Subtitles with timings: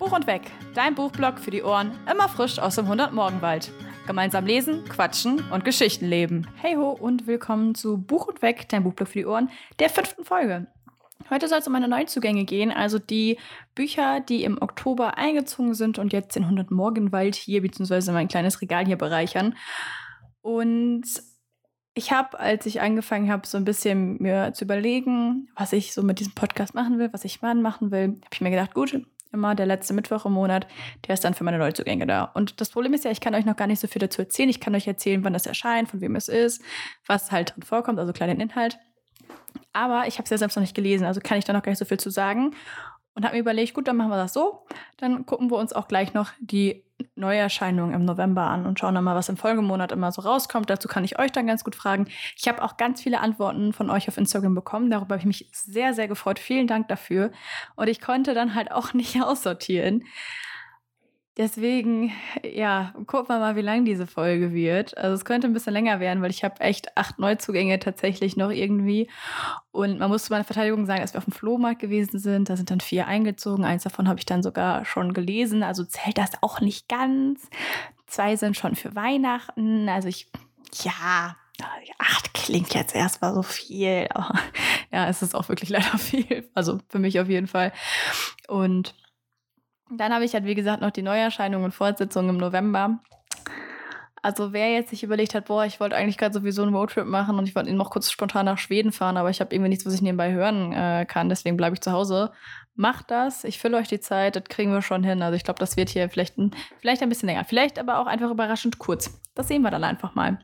[0.00, 3.70] Buch und Weg, dein Buchblog für die Ohren, immer frisch aus dem 100-Morgenwald.
[4.06, 6.46] Gemeinsam lesen, quatschen und Geschichten leben.
[6.56, 10.24] Hey ho und willkommen zu Buch und Weg, dein Buchblog für die Ohren, der fünften
[10.24, 10.68] Folge.
[11.28, 13.38] Heute soll es um meine Neuzugänge gehen, also die
[13.74, 18.12] Bücher, die im Oktober eingezogen sind und jetzt den 100-Morgenwald hier bzw.
[18.12, 19.54] mein kleines Regal hier bereichern.
[20.40, 21.04] Und
[21.92, 26.02] ich habe, als ich angefangen habe, so ein bisschen mir zu überlegen, was ich so
[26.02, 28.98] mit diesem Podcast machen will, was ich wann machen will, habe ich mir gedacht, gut,
[29.32, 30.66] immer der letzte Mittwoch im Monat,
[31.06, 32.24] der ist dann für meine Neuzugänge da.
[32.24, 34.48] Und das Problem ist ja, ich kann euch noch gar nicht so viel dazu erzählen.
[34.48, 36.62] Ich kann euch erzählen, wann das erscheint, von wem es ist,
[37.06, 38.78] was halt drin vorkommt, also kleinen Inhalt.
[39.72, 41.70] Aber ich habe es ja selbst noch nicht gelesen, also kann ich da noch gar
[41.70, 42.54] nicht so viel zu sagen.
[43.14, 44.64] Und habe mir überlegt, gut, dann machen wir das so.
[44.96, 49.04] Dann gucken wir uns auch gleich noch die Neuerscheinungen im November an und schauen dann
[49.04, 50.70] mal, was im Folgemonat immer so rauskommt.
[50.70, 52.08] Dazu kann ich euch dann ganz gut fragen.
[52.36, 54.90] Ich habe auch ganz viele Antworten von euch auf Instagram bekommen.
[54.90, 56.38] Darüber habe ich mich sehr, sehr gefreut.
[56.38, 57.32] Vielen Dank dafür.
[57.76, 60.04] Und ich konnte dann halt auch nicht aussortieren.
[61.36, 64.98] Deswegen, ja, gucken wir mal, wie lang diese Folge wird.
[64.98, 68.50] Also es könnte ein bisschen länger werden, weil ich habe echt acht Neuzugänge tatsächlich noch
[68.50, 69.08] irgendwie.
[69.70, 72.50] Und man muss zu meiner Verteidigung sagen, dass wir auf dem Flohmarkt gewesen sind.
[72.50, 73.64] Da sind dann vier eingezogen.
[73.64, 75.62] Eins davon habe ich dann sogar schon gelesen.
[75.62, 77.48] Also zählt das auch nicht ganz.
[78.06, 79.88] Zwei sind schon für Weihnachten.
[79.88, 80.28] Also ich,
[80.82, 81.36] ja,
[81.98, 84.08] acht klingt jetzt erstmal so viel.
[84.10, 84.34] Aber
[84.92, 86.48] ja, es ist auch wirklich leider viel.
[86.54, 87.72] Also für mich auf jeden Fall.
[88.48, 88.94] Und
[89.90, 93.00] dann habe ich halt, wie gesagt, noch die Neuerscheinungen und Fortsetzungen im November.
[94.22, 97.38] Also wer jetzt sich überlegt hat, boah, ich wollte eigentlich gerade sowieso einen Roadtrip machen
[97.38, 99.94] und ich wollte noch kurz spontan nach Schweden fahren, aber ich habe irgendwie nichts, was
[99.94, 102.30] ich nebenbei hören äh, kann, deswegen bleibe ich zu Hause.
[102.74, 105.22] Macht das, ich fülle euch die Zeit, das kriegen wir schon hin.
[105.22, 108.06] Also ich glaube, das wird hier vielleicht ein, vielleicht ein bisschen länger, vielleicht aber auch
[108.06, 109.20] einfach überraschend kurz.
[109.34, 110.38] Das sehen wir dann einfach mal.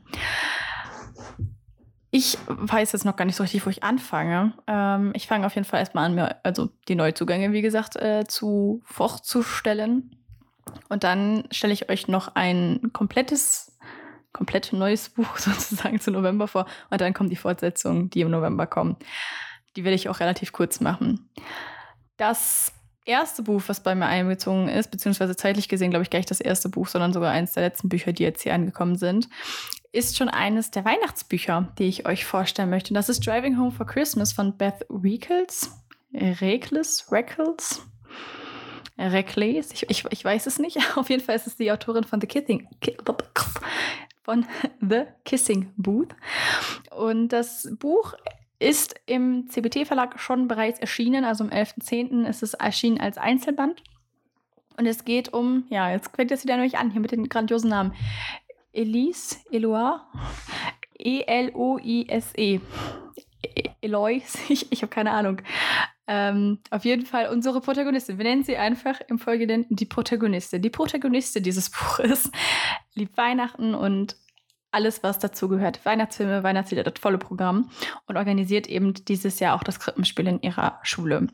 [2.09, 4.53] Ich weiß jetzt noch gar nicht so richtig, wo ich anfange.
[4.65, 8.25] Ähm, ich fange auf jeden Fall erstmal an, mir also die Neuzugänge, wie gesagt, äh,
[8.27, 10.15] zu vorzustellen.
[10.89, 13.77] Und dann stelle ich euch noch ein komplettes,
[14.31, 16.65] komplett neues Buch sozusagen zu November vor.
[16.89, 18.95] Und dann kommt die Fortsetzung, die im November kommen.
[19.75, 21.29] Die werde ich auch relativ kurz machen.
[22.15, 22.71] Das
[23.07, 26.41] erste Buch, was bei mir einbezogen ist, beziehungsweise zeitlich gesehen, glaube ich, gar nicht das
[26.41, 29.29] erste Buch, sondern sogar eines der letzten Bücher, die jetzt hier angekommen sind,
[29.97, 32.93] ist schon eines der Weihnachtsbücher, die ich euch vorstellen möchte.
[32.93, 35.71] Das ist Driving Home for Christmas von Beth Reekles.
[36.13, 37.11] Rekles?
[37.11, 37.81] Reckles?
[38.99, 39.71] Reckles?
[39.73, 40.77] Ich, ich, ich weiß es nicht.
[40.95, 42.67] Auf jeden Fall ist es die Autorin von The Kissing,
[44.23, 44.45] von
[44.79, 46.15] The Kissing Booth.
[46.91, 48.13] Und das Buch
[48.59, 52.27] ist im CBT-Verlag schon bereits erschienen, also am 11.10.
[52.27, 53.81] ist es erschienen als Einzelband.
[54.77, 57.71] Und es geht um, ja, jetzt fängt es wieder nämlich an, hier mit den grandiosen
[57.71, 57.93] Namen.
[58.73, 60.01] Elise, Eloise,
[60.97, 62.59] E-L-O-I-S-E.
[63.81, 65.41] Eloise, ich, ich habe keine Ahnung.
[66.09, 68.17] Ähm, auf jeden Fall unsere Protagonistin.
[68.17, 70.61] Wir nennen sie einfach im Folgenden die Protagonistin.
[70.61, 72.31] Die Protagonistin dieses Buches
[72.93, 74.15] liebt Weihnachten und
[74.71, 75.85] alles, was dazu gehört.
[75.85, 77.69] Weihnachtsfilme, Weihnachtslieder, das volle Programm
[78.05, 81.27] und organisiert eben dieses Jahr auch das Krippenspiel in ihrer Schule.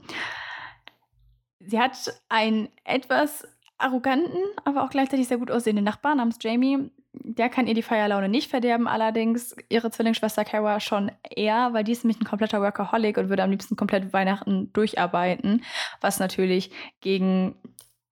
[1.59, 6.89] Sie hat einen etwas arroganten, aber auch gleichzeitig sehr gut aussehenden Nachbarn namens Jamie.
[7.13, 11.91] Der kann ihr die Feierlaune nicht verderben, allerdings ihre Zwillingsschwester Kara schon eher, weil die
[11.91, 15.63] ist nämlich ein kompletter Workaholic und würde am liebsten komplett Weihnachten durcharbeiten,
[16.01, 16.71] was natürlich
[17.01, 17.55] gegen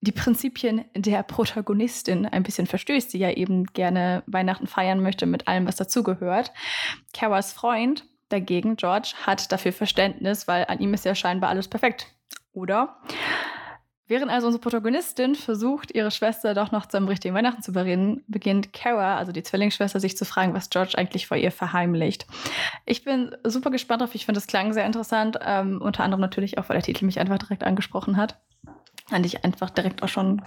[0.02, 5.48] die Prinzipien der Protagonistin ein bisschen verstößt, die ja eben gerne Weihnachten feiern möchte mit
[5.48, 6.52] allem, was dazugehört.
[7.14, 12.08] Karas Freund dagegen, George, hat dafür Verständnis, weil an ihm ist ja scheinbar alles perfekt.
[12.54, 12.98] Oder?
[14.12, 18.74] Während also unsere Protagonistin versucht, ihre Schwester doch noch zum richtigen Weihnachten zu bereden, beginnt
[18.74, 22.28] Kara, also die Zwillingsschwester, sich zu fragen, was George eigentlich vor ihr verheimlicht.
[22.86, 24.14] Ich bin super gespannt drauf.
[24.14, 25.40] Ich finde, das klang sehr interessant.
[25.42, 28.38] Ähm, unter anderem natürlich auch, weil der Titel mich einfach direkt angesprochen hat
[29.08, 30.42] fand ich einfach direkt auch schon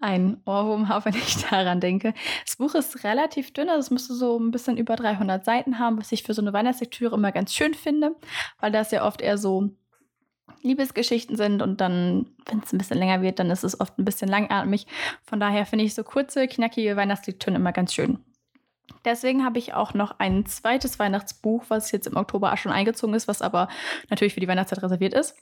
[0.00, 2.14] ein Ohrwurm habe, wenn ich daran denke.
[2.44, 5.98] Das Buch ist relativ dünn, also es müsste so ein bisschen über 300 Seiten haben,
[5.98, 8.14] was ich für so eine Weihnachtslektüre immer ganz schön finde,
[8.60, 9.70] weil das ja oft eher so
[10.62, 14.04] Liebesgeschichten sind und dann, wenn es ein bisschen länger wird, dann ist es oft ein
[14.04, 14.86] bisschen langatmig.
[15.24, 18.18] Von daher finde ich so kurze, knackige Weihnachtslektüren immer ganz schön.
[19.04, 23.28] Deswegen habe ich auch noch ein zweites Weihnachtsbuch, was jetzt im Oktober schon eingezogen ist,
[23.28, 23.68] was aber
[24.10, 25.36] natürlich für die Weihnachtszeit reserviert ist.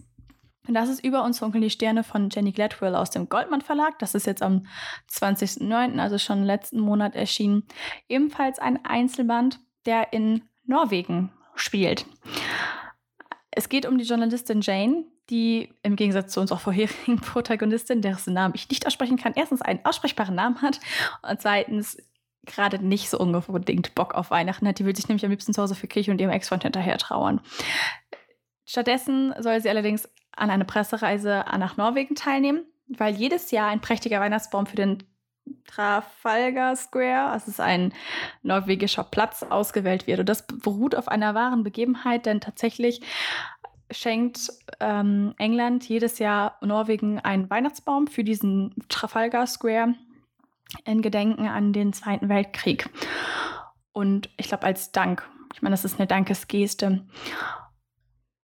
[0.67, 3.99] Und das ist Über uns funkeln die Sterne von Jenny Gladwell aus dem Goldmann Verlag.
[4.01, 4.67] Das ist jetzt am
[5.11, 7.65] 20.09., also schon letzten Monat erschienen.
[8.09, 12.07] Ebenfalls ein Einzelband, der in Norwegen spielt.
[13.57, 18.55] Es geht um die Journalistin Jane, die im Gegensatz zu unserer vorherigen Protagonistin, dessen Namen
[18.55, 20.79] ich nicht aussprechen kann, erstens einen aussprechbaren Namen hat
[21.29, 21.97] und zweitens
[22.45, 24.79] gerade nicht so unbedingt Bock auf Weihnachten hat.
[24.79, 27.41] Die will sich nämlich am liebsten zu Hause für Kirche und ihrem Ex-Freund hinterher trauern.
[28.67, 32.65] Stattdessen soll sie allerdings an einer Pressereise nach Norwegen teilnehmen.
[32.89, 35.03] weil jedes Jahr ein prächtiger Weihnachtsbaum für den
[35.67, 37.93] Trafalgar Square, das ist ein
[38.43, 40.21] norwegischer Platz, ausgewählt wird.
[40.21, 43.03] Und das beruht auf einer wahren Begebenheit, denn tatsächlich
[43.91, 44.51] schenkt
[44.81, 49.95] ähm, England jedes Jahr Norwegen einen Weihnachtsbaum für diesen Trafalgar Square
[50.85, 52.89] in Gedenken an den Zweiten Weltkrieg.
[53.93, 55.29] Und ich glaube, als Dank.
[55.55, 57.07] Ich meine, das ist eine Dankesgeste.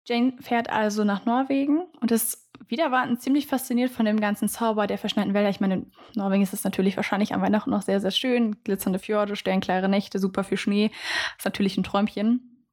[0.05, 4.87] Jane fährt also nach Norwegen und ist wieder warten ziemlich fasziniert von dem ganzen Zauber
[4.87, 5.49] der verschneiten Wälder.
[5.49, 8.63] Ich meine, in Norwegen ist es natürlich wahrscheinlich am Weihnachten noch sehr, sehr schön.
[8.63, 10.91] Glitzernde Fjorde, sternklare Nächte, super viel Schnee.
[11.37, 12.65] Ist natürlich ein Träumchen.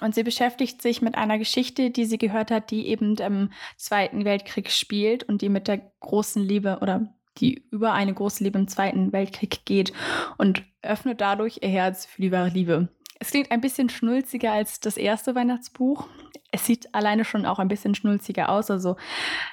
[0.00, 4.24] Und sie beschäftigt sich mit einer Geschichte, die sie gehört hat, die eben im Zweiten
[4.24, 8.68] Weltkrieg spielt und die mit der großen Liebe oder die über eine große Liebe im
[8.68, 9.92] Zweiten Weltkrieg geht
[10.38, 12.88] und öffnet dadurch ihr Herz für die wahre Liebe.
[13.24, 16.06] Es klingt ein bisschen schnulziger als das erste Weihnachtsbuch.
[16.50, 18.70] Es sieht alleine schon auch ein bisschen schnulziger aus.
[18.70, 18.96] Also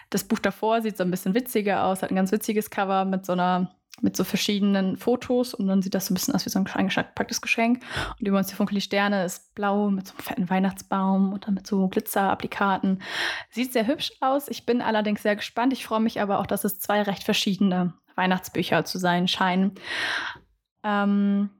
[0.10, 3.26] das Buch davor sieht so ein bisschen witziger aus, hat ein ganz witziges Cover mit
[3.26, 6.50] so einer mit so verschiedenen Fotos und dann sieht das so ein bisschen aus wie
[6.50, 7.82] so ein eingepacktes Geschenk.
[8.20, 11.48] Und über uns die Funkel die Sterne ist blau mit so einem fetten Weihnachtsbaum und
[11.48, 13.02] dann mit so Glitzerapplikaten.
[13.52, 14.50] Sieht sehr hübsch aus.
[14.50, 15.72] Ich bin allerdings sehr gespannt.
[15.72, 19.76] Ich freue mich aber auch, dass es zwei recht verschiedene Weihnachtsbücher zu sein scheinen.
[20.84, 21.52] Ähm,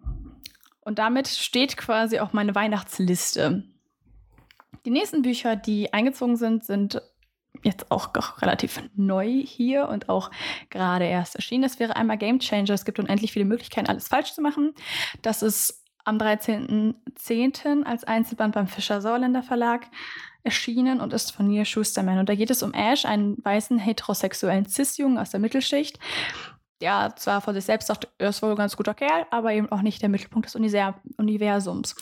[0.82, 3.64] und damit steht quasi auch meine Weihnachtsliste.
[4.86, 7.02] Die nächsten Bücher, die eingezogen sind, sind
[7.64, 8.12] jetzt auch
[8.42, 10.32] relativ neu hier und auch
[10.70, 11.64] gerade erst erschienen.
[11.64, 12.74] Das wäre einmal Game Changer.
[12.74, 14.74] Es gibt unendlich viele Möglichkeiten, alles falsch zu machen.
[15.22, 17.84] Das ist am 13.10.
[17.84, 19.88] als Einzelband beim Fischer-Sauerländer Verlag
[20.44, 22.18] erschienen und ist von Neil Schusterman.
[22.18, 26.00] Und da geht es um Ash, einen weißen heterosexuellen Cis-Jungen aus der Mittelschicht,
[26.82, 29.72] der zwar von sich selbst sagt, er ist wohl ein ganz guter Kerl, aber eben
[29.72, 31.96] auch nicht der Mittelpunkt des Universums.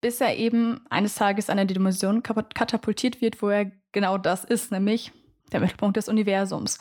[0.00, 4.70] Bis er eben eines Tages an eine Dimension katapultiert wird, wo er genau das ist,
[4.70, 5.12] nämlich
[5.52, 6.78] der Mittelpunkt des Universums.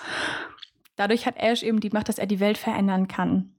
[0.96, 3.56] Dadurch hat Ash eben die Macht, dass er die Welt verändern kann.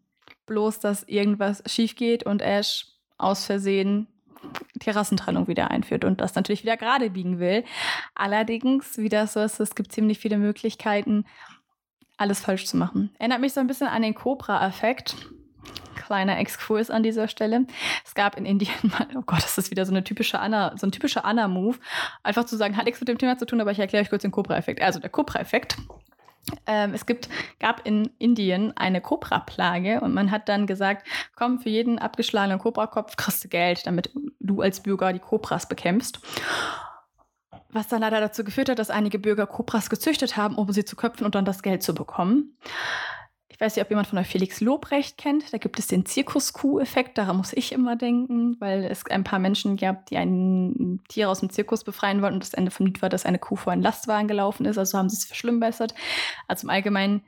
[0.46, 2.87] Bloß, dass irgendwas schief geht und Ash
[3.17, 4.08] aus Versehen
[4.75, 7.64] die Rassentrennung wieder einführt und das natürlich wieder gerade biegen will.
[8.14, 11.25] Allerdings, wie das so ist, es gibt ziemlich viele Möglichkeiten,
[12.16, 13.11] alles falsch zu machen.
[13.19, 15.16] Erinnert mich so ein bisschen an den Cobra-Effekt.
[15.94, 17.66] Kleiner Exkurs an dieser Stelle.
[18.05, 20.87] Es gab in Indien mal, oh Gott, das ist wieder so eine typische Anna, so
[20.87, 21.78] ein typischer Anna-Move.
[22.22, 24.22] Einfach zu sagen, hat nichts mit dem Thema zu tun, aber ich erkläre euch kurz
[24.22, 24.82] den Cobra-Effekt.
[24.82, 25.76] Also der Cobra-Effekt
[26.66, 27.28] ähm, es gibt,
[27.58, 33.17] gab in Indien eine Cobra-Plage und man hat dann gesagt, komm, für jeden abgeschlagenen Cobra-Kopf
[33.17, 34.10] kriegst du Geld, damit
[34.40, 36.20] du als Bürger die Cobras bekämpfst.
[37.74, 40.94] Was dann leider dazu geführt hat, dass einige Bürger Kobras gezüchtet haben, um sie zu
[40.94, 42.56] köpfen und dann das Geld zu bekommen.
[43.48, 45.52] Ich weiß nicht, ob jemand von euch Felix Lobrecht kennt.
[45.52, 47.18] Da gibt es den Zirkuskuh-Effekt.
[47.18, 51.40] Daran muss ich immer denken, weil es ein paar Menschen gab, die ein Tier aus
[51.40, 52.34] dem Zirkus befreien wollten.
[52.34, 54.78] Und das Ende vom Lied war, dass eine Kuh vor einen Lastwagen gelaufen ist.
[54.78, 55.94] Also haben sie es verschlimmbessert.
[56.46, 57.22] Also im Allgemeinen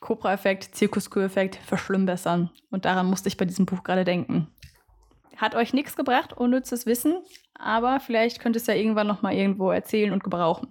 [0.00, 2.50] Cobra-Effekt, Zirkuskuh-Effekt verschlimmbessern.
[2.70, 4.48] Und daran musste ich bei diesem Buch gerade denken.
[5.36, 7.16] Hat euch nichts gebracht, unnützes Wissen,
[7.64, 10.68] aber vielleicht könnt ihr es ja irgendwann noch mal irgendwo erzählen und gebrauchen.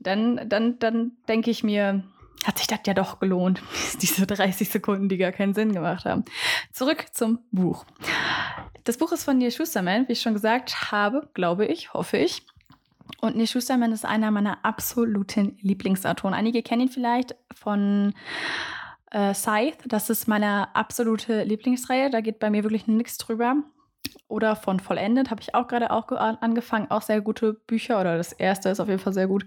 [0.00, 2.04] Dann, dann, dann denke ich mir,
[2.44, 3.62] hat sich das ja doch gelohnt,
[4.02, 6.24] diese 30 Sekunden, die gar keinen Sinn gemacht haben.
[6.72, 7.84] Zurück zum Buch.
[8.84, 12.42] Das Buch ist von Neil Schusterman, wie ich schon gesagt habe, glaube ich, hoffe ich.
[13.20, 16.34] Und Neil Schusterman ist einer meiner absoluten Lieblingsautoren.
[16.34, 18.14] Einige kennen ihn vielleicht von
[19.10, 19.88] äh, Scythe.
[19.88, 22.10] Das ist meine absolute Lieblingsreihe.
[22.10, 23.56] Da geht bei mir wirklich nichts drüber
[24.28, 26.90] oder von Vollendet habe ich auch gerade auch angefangen.
[26.90, 29.44] Auch sehr gute Bücher oder das erste ist auf jeden Fall sehr gut.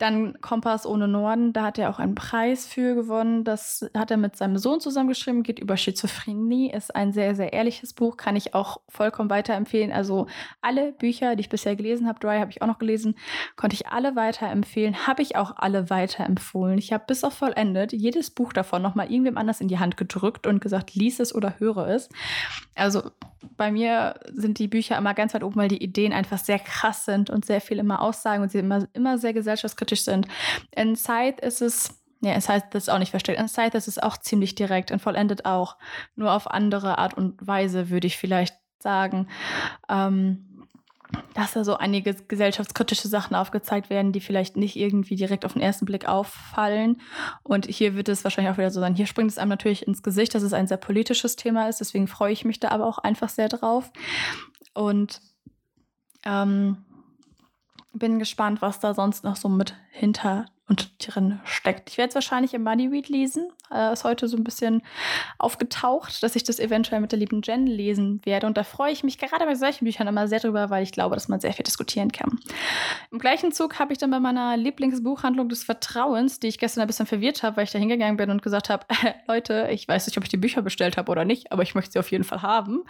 [0.00, 3.44] Dann Kompass ohne Norden, da hat er auch einen Preis für gewonnen.
[3.44, 7.92] Das hat er mit seinem Sohn zusammengeschrieben, geht über Schizophrenie, ist ein sehr, sehr ehrliches
[7.92, 9.92] Buch, kann ich auch vollkommen weiterempfehlen.
[9.92, 10.26] Also
[10.62, 13.14] alle Bücher, die ich bisher gelesen habe, Dry habe ich auch noch gelesen,
[13.56, 16.78] konnte ich alle weiterempfehlen, habe ich auch alle weiterempfohlen.
[16.78, 20.46] Ich habe bis auf vollendet jedes Buch davon nochmal irgendwem anders in die Hand gedrückt
[20.46, 22.08] und gesagt, lies es oder höre es.
[22.74, 23.02] Also
[23.56, 27.04] bei mir sind die Bücher immer ganz weit oben, weil die Ideen einfach sehr krass
[27.04, 30.28] sind und sehr viel immer aussagen und sie immer, immer sehr gesellschaftskritisch sind.
[30.74, 33.40] In Scythe ist es, ja, in Scythe ist es auch nicht versteckt.
[33.40, 35.76] In Scythe ist es auch ziemlich direkt und vollendet auch.
[36.16, 39.28] Nur auf andere Art und Weise, würde ich vielleicht sagen.
[39.88, 40.50] Ähm,
[41.34, 45.62] dass da so einige gesellschaftskritische Sachen aufgezeigt werden, die vielleicht nicht irgendwie direkt auf den
[45.62, 47.00] ersten Blick auffallen.
[47.42, 48.94] Und hier wird es wahrscheinlich auch wieder so sein.
[48.94, 51.80] Hier springt es einem natürlich ins Gesicht, dass es ein sehr politisches Thema ist.
[51.80, 53.90] Deswegen freue ich mich da aber auch einfach sehr drauf.
[54.74, 55.20] Und
[56.24, 56.84] ähm,
[57.92, 61.90] bin gespannt, was da sonst noch so mit hinter und drin steckt.
[61.90, 63.48] Ich werde es wahrscheinlich im Money Read lesen.
[63.72, 64.82] Äh, ist heute so ein bisschen
[65.36, 68.46] aufgetaucht, dass ich das eventuell mit der lieben Jen lesen werde.
[68.46, 71.16] Und da freue ich mich gerade bei solchen Büchern immer sehr drüber, weil ich glaube,
[71.16, 72.38] dass man sehr viel diskutieren kann.
[73.10, 76.86] Im gleichen Zug habe ich dann bei meiner Lieblingsbuchhandlung des Vertrauens, die ich gestern ein
[76.86, 80.06] bisschen verwirrt habe, weil ich da hingegangen bin und gesagt habe, äh, Leute, ich weiß
[80.06, 82.24] nicht, ob ich die Bücher bestellt habe oder nicht, aber ich möchte sie auf jeden
[82.24, 82.84] Fall haben.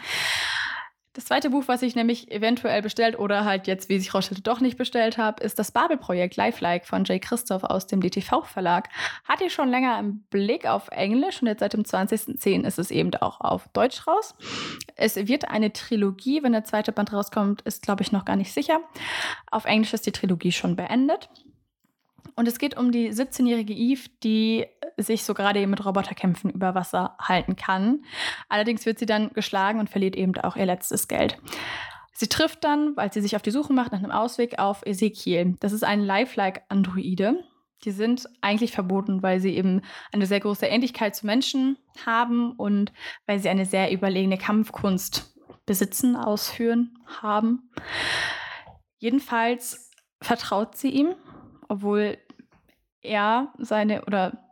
[1.13, 4.61] Das zweite Buch, was ich nämlich eventuell bestellt oder halt jetzt, wie sich rausstellte, doch
[4.61, 8.89] nicht bestellt habe, ist das Babel-Projekt Lifelike von Jay Christoph aus dem DTV-Verlag.
[9.25, 12.65] Hatte ich schon länger im Blick auf Englisch und jetzt seit dem 20.10.
[12.65, 14.37] ist es eben auch auf Deutsch raus.
[14.95, 18.53] Es wird eine Trilogie, wenn der zweite Band rauskommt, ist glaube ich noch gar nicht
[18.53, 18.79] sicher.
[19.51, 21.29] Auf Englisch ist die Trilogie schon beendet.
[22.37, 26.75] Und es geht um die 17-jährige Eve, die sich so gerade eben mit Roboterkämpfen über
[26.75, 28.05] Wasser halten kann.
[28.49, 31.39] Allerdings wird sie dann geschlagen und verliert eben auch ihr letztes Geld.
[32.13, 35.57] Sie trifft dann, weil sie sich auf die Suche macht nach einem Ausweg, auf Ezekiel.
[35.61, 37.45] Das ist ein Lifelike-Androide.
[37.85, 39.81] Die sind eigentlich verboten, weil sie eben
[40.13, 42.93] eine sehr große Ähnlichkeit zu Menschen haben und
[43.27, 47.71] weil sie eine sehr überlegene Kampfkunst besitzen, ausführen, haben.
[48.99, 51.15] Jedenfalls vertraut sie ihm
[51.71, 52.19] obwohl
[53.01, 54.50] er seine oder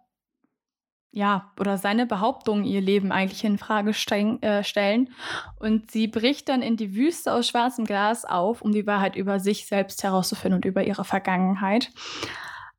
[1.10, 5.10] ja, oder seine Behauptungen ihr Leben eigentlich in Frage stein, äh, stellen.
[5.58, 9.40] Und sie bricht dann in die Wüste aus schwarzem Glas auf, um die Wahrheit über
[9.40, 11.90] sich selbst herauszufinden und über ihre Vergangenheit.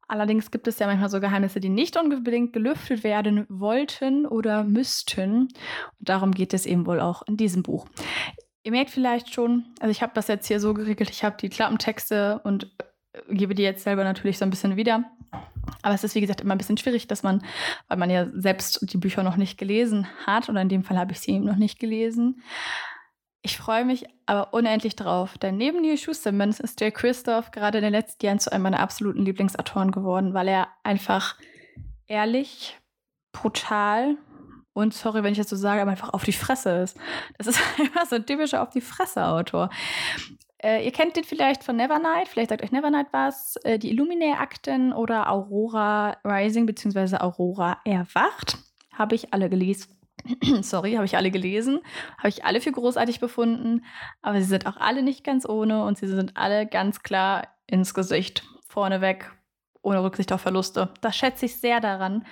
[0.07, 5.41] Allerdings gibt es ja manchmal so Geheimnisse, die nicht unbedingt gelüftet werden wollten oder müssten.
[5.41, 7.87] Und darum geht es eben wohl auch in diesem Buch.
[8.63, 11.49] Ihr merkt vielleicht schon, also ich habe das jetzt hier so geregelt, ich habe die
[11.49, 12.71] Klappentexte und
[13.29, 15.03] gebe die jetzt selber natürlich so ein bisschen wieder.
[15.81, 17.43] Aber es ist, wie gesagt, immer ein bisschen schwierig, dass man,
[17.87, 21.11] weil man ja selbst die Bücher noch nicht gelesen hat, oder in dem Fall habe
[21.11, 22.41] ich sie eben noch nicht gelesen.
[23.41, 27.83] Ich freue mich aber unendlich drauf, denn neben Neil Schusterman ist Jay Christoph gerade in
[27.83, 31.37] den letzten Jahren zu einem meiner absoluten Lieblingsautoren geworden, weil er einfach
[32.07, 32.77] ehrlich,
[33.31, 34.17] brutal
[34.73, 36.97] und sorry, wenn ich das so sage, aber einfach auf die Fresse ist.
[37.37, 39.69] Das ist einfach so ein typischer auf die Fresse Autor.
[40.61, 44.91] Äh, ihr kennt den vielleicht von Nevernight, vielleicht sagt euch Nevernight was, äh, die Illuminae-Akten
[44.91, 47.17] oder Aurora Rising bzw.
[47.17, 48.57] Aurora Erwacht.
[48.93, 49.97] Habe ich alle gelesen.
[50.61, 51.79] Sorry, habe ich alle gelesen,
[52.17, 53.85] habe ich alle für großartig befunden,
[54.21, 57.93] aber sie sind auch alle nicht ganz ohne und sie sind alle ganz klar ins
[57.93, 59.31] Gesicht, vorneweg,
[59.81, 60.89] ohne Rücksicht auf Verluste.
[60.99, 62.25] Das schätze ich sehr daran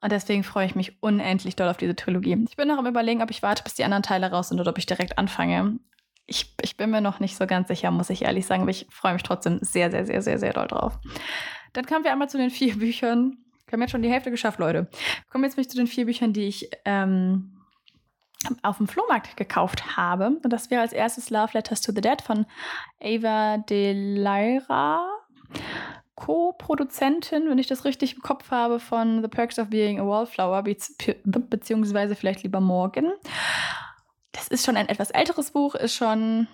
[0.00, 2.44] und deswegen freue ich mich unendlich doll auf diese Trilogie.
[2.48, 4.70] Ich bin noch am Überlegen, ob ich warte, bis die anderen Teile raus sind oder
[4.70, 5.78] ob ich direkt anfange
[6.32, 8.86] ich, ich bin mir noch nicht so ganz sicher, muss ich ehrlich sagen, aber ich
[8.90, 10.98] freue mich trotzdem sehr, sehr, sehr, sehr, sehr doll drauf.
[11.74, 13.36] Dann kommen wir einmal zu den vier Büchern.
[13.66, 14.88] Wir haben jetzt schon die Hälfte geschafft, Leute.
[15.30, 17.60] Kommen jetzt zu den vier Büchern, die ich ähm,
[18.62, 20.38] auf dem Flohmarkt gekauft habe.
[20.42, 22.46] Und das wäre als erstes Love Letters to the Dead von
[23.00, 25.06] Ava de Lyra.
[26.14, 30.62] Co-Produzentin, wenn ich das richtig im Kopf habe, von The Perks of Being a Wallflower,
[30.62, 30.76] be
[31.24, 33.12] beziehungsweise vielleicht lieber Morgan
[34.42, 36.48] das ist schon ein etwas älteres Buch, ist schon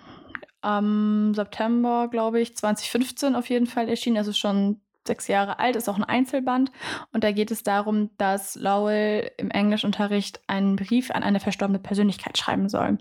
[0.61, 4.17] am September, glaube ich, 2015 auf jeden Fall erschienen.
[4.17, 6.71] Also schon sechs Jahre alt, ist auch ein Einzelband.
[7.11, 12.37] Und da geht es darum, dass Lowell im Englischunterricht einen Brief an eine verstorbene Persönlichkeit
[12.37, 12.99] schreiben soll.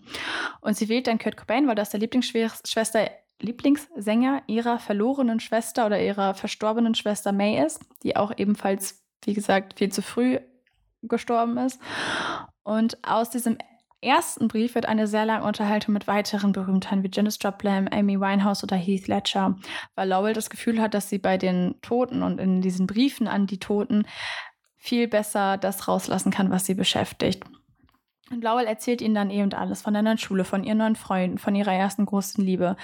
[0.62, 6.02] Und sie wählt dann Kurt Cobain, weil das der Lieblingsschwester, Lieblingssänger ihrer verlorenen Schwester oder
[6.02, 10.38] ihrer verstorbenen Schwester May ist, die auch ebenfalls, wie gesagt, viel zu früh
[11.02, 11.78] gestorben ist.
[12.62, 13.58] Und aus diesem
[14.00, 18.62] ersten Brief wird eine sehr lange Unterhaltung mit weiteren Berühmtheiten wie Janis Joplin, Amy Winehouse
[18.62, 19.56] oder Heath Ledger,
[19.94, 23.46] weil Lowell das Gefühl hat, dass sie bei den Toten und in diesen Briefen an
[23.46, 24.06] die Toten
[24.76, 27.44] viel besser das rauslassen kann, was sie beschäftigt.
[28.30, 31.38] Und Lowell erzählt ihnen dann eben alles von der neuen Schule, von ihren neuen Freunden,
[31.38, 32.76] von ihrer ersten großen Liebe.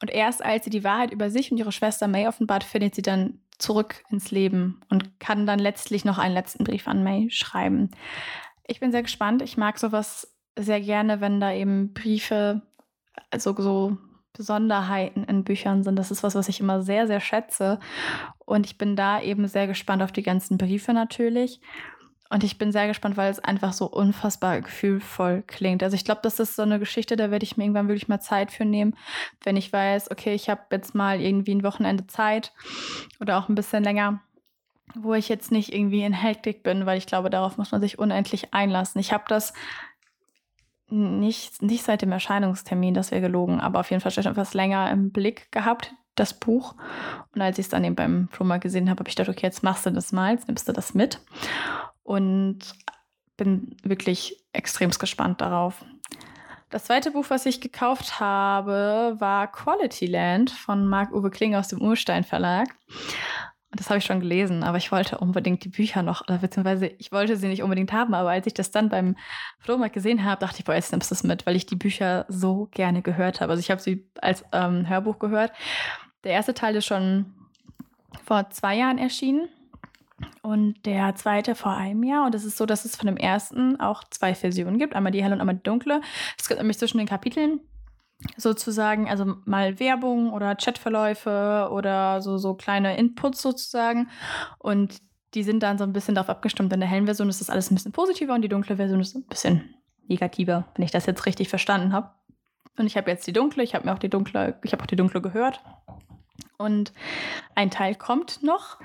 [0.00, 3.02] Und erst als sie die Wahrheit über sich und ihre Schwester May offenbart, findet sie
[3.02, 7.90] dann zurück ins Leben und kann dann letztlich noch einen letzten Brief an May schreiben.
[8.66, 9.42] Ich bin sehr gespannt.
[9.42, 10.30] Ich mag sowas
[10.62, 12.62] sehr gerne, wenn da eben Briefe,
[13.30, 13.98] also so
[14.32, 15.96] Besonderheiten in Büchern sind.
[15.96, 17.78] Das ist was, was ich immer sehr, sehr schätze.
[18.38, 21.60] Und ich bin da eben sehr gespannt auf die ganzen Briefe natürlich.
[22.32, 25.82] Und ich bin sehr gespannt, weil es einfach so unfassbar gefühlvoll klingt.
[25.82, 28.20] Also ich glaube, das ist so eine Geschichte, da werde ich mir irgendwann wirklich mal
[28.20, 28.96] Zeit für nehmen,
[29.42, 32.52] wenn ich weiß, okay, ich habe jetzt mal irgendwie ein Wochenende Zeit
[33.20, 34.20] oder auch ein bisschen länger,
[34.94, 37.98] wo ich jetzt nicht irgendwie in Hektik bin, weil ich glaube, darauf muss man sich
[37.98, 39.00] unendlich einlassen.
[39.00, 39.52] Ich habe das
[40.90, 44.90] nicht, nicht seit dem Erscheinungstermin, das wäre gelogen, aber auf jeden Fall schon etwas länger
[44.90, 46.74] im Blick gehabt, das Buch.
[47.34, 49.62] Und als ich es dann eben beim Flohmarkt gesehen habe, habe ich gedacht, okay, jetzt
[49.62, 51.20] machst du das mal, jetzt nimmst du das mit.
[52.02, 52.58] Und
[53.36, 55.84] bin wirklich extrem gespannt darauf.
[56.68, 61.80] Das zweite Buch, was ich gekauft habe, war Quality Land von Marc-Uwe Kling aus dem
[61.80, 62.68] Urstein Verlag.
[63.72, 67.36] Das habe ich schon gelesen, aber ich wollte unbedingt die Bücher noch, beziehungsweise ich wollte
[67.36, 69.16] sie nicht unbedingt haben, aber als ich das dann beim
[69.60, 72.24] Flohmarkt gesehen habe, dachte ich, boah, jetzt nimmst du es mit, weil ich die Bücher
[72.28, 73.52] so gerne gehört habe.
[73.52, 75.52] Also ich habe sie als ähm, Hörbuch gehört.
[76.24, 77.26] Der erste Teil ist schon
[78.24, 79.48] vor zwei Jahren erschienen
[80.42, 82.26] und der zweite vor einem Jahr.
[82.26, 84.94] Und es ist so, dass es von dem ersten auch zwei Versionen gibt.
[84.96, 86.00] Einmal die helle und einmal die dunkle.
[86.38, 87.60] Es gibt nämlich zwischen den Kapiteln
[88.36, 94.08] sozusagen, also mal Werbung oder Chatverläufe oder so, so kleine Inputs sozusagen.
[94.58, 95.00] Und
[95.34, 96.72] die sind dann so ein bisschen darauf abgestimmt.
[96.72, 99.14] In der hellen Version ist das alles ein bisschen positiver und die dunkle Version ist
[99.14, 99.74] ein bisschen
[100.08, 102.10] negativer, wenn ich das jetzt richtig verstanden habe.
[102.76, 104.86] Und ich habe jetzt die dunkle, ich habe mir auch die dunkle, ich habe auch
[104.86, 105.60] die dunkle gehört.
[106.58, 106.92] Und
[107.54, 108.78] ein Teil kommt noch.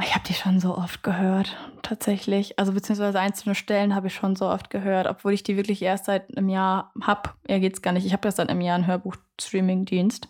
[0.00, 2.58] Ich habe die schon so oft gehört, tatsächlich.
[2.58, 6.06] Also beziehungsweise einzelne Stellen habe ich schon so oft gehört, obwohl ich die wirklich erst
[6.06, 7.30] seit einem Jahr habe.
[7.46, 8.06] Ja, geht's gar nicht.
[8.06, 10.28] Ich habe erst seit einem Jahr einen Hörbuch-Streaming-Dienst.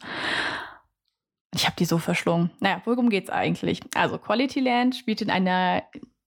[1.55, 2.51] Ich habe die so verschlungen.
[2.59, 3.81] Naja, worum geht's eigentlich?
[3.95, 5.85] Also Quality Land spielt in einer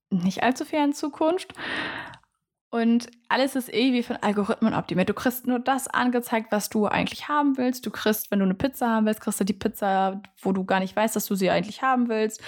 [0.09, 1.53] nicht allzu fernen Zukunft.
[2.75, 5.07] Und alles ist irgendwie von Algorithmen optimiert.
[5.07, 7.85] Du kriegst nur das angezeigt, was du eigentlich haben willst.
[7.85, 10.81] Du kriegst, wenn du eine Pizza haben willst, kriegst du die Pizza, wo du gar
[10.81, 12.41] nicht weißt, dass du sie eigentlich haben willst.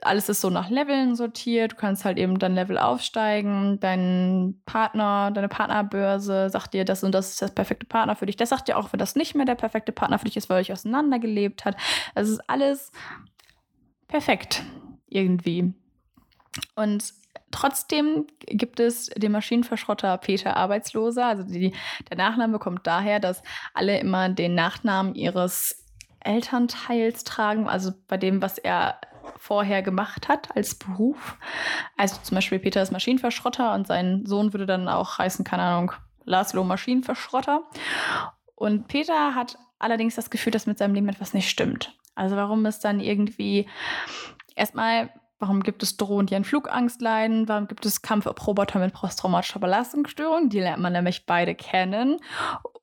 [0.00, 1.72] Alles ist so nach Leveln sortiert.
[1.72, 3.78] Du kannst halt eben dein Level aufsteigen.
[3.78, 8.36] Dein Partner, deine Partnerbörse sagt dir, das und das ist das perfekte Partner für dich.
[8.36, 10.62] Der sagt dir auch, wenn das nicht mehr der perfekte Partner für dich ist, weil
[10.62, 11.76] euch auseinandergelebt hat.
[12.14, 12.92] Es ist alles
[14.08, 14.62] perfekt
[15.06, 15.74] irgendwie.
[16.76, 17.12] Und
[17.50, 21.26] Trotzdem gibt es den Maschinenverschrotter Peter Arbeitsloser.
[21.26, 21.74] Also die,
[22.10, 23.42] der Nachname kommt daher, dass
[23.74, 25.84] alle immer den Nachnamen ihres
[26.20, 29.00] Elternteils tragen, also bei dem, was er
[29.36, 31.36] vorher gemacht hat als Beruf.
[31.96, 35.92] Also zum Beispiel Peter ist Maschinenverschrotter und sein Sohn würde dann auch heißen, keine Ahnung,
[36.24, 37.62] Laszlo Maschinenverschrotter.
[38.54, 41.96] Und Peter hat allerdings das Gefühl, dass mit seinem Leben etwas nicht stimmt.
[42.14, 43.68] Also warum es dann irgendwie
[44.54, 47.46] erstmal Warum gibt es Drohnen, die an Flugangst leiden?
[47.46, 50.48] Warum gibt es Kampfroboter mit posttraumatischer Belastungsstörung?
[50.48, 52.18] Die lernt man nämlich beide kennen.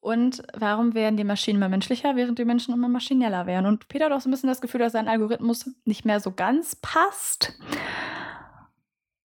[0.02, 3.66] Und warum werden die Maschinen immer menschlicher, während die Menschen immer maschineller werden?
[3.66, 6.32] Und Peter hat auch so ein bisschen das Gefühl, dass sein Algorithmus nicht mehr so
[6.32, 7.58] ganz passt.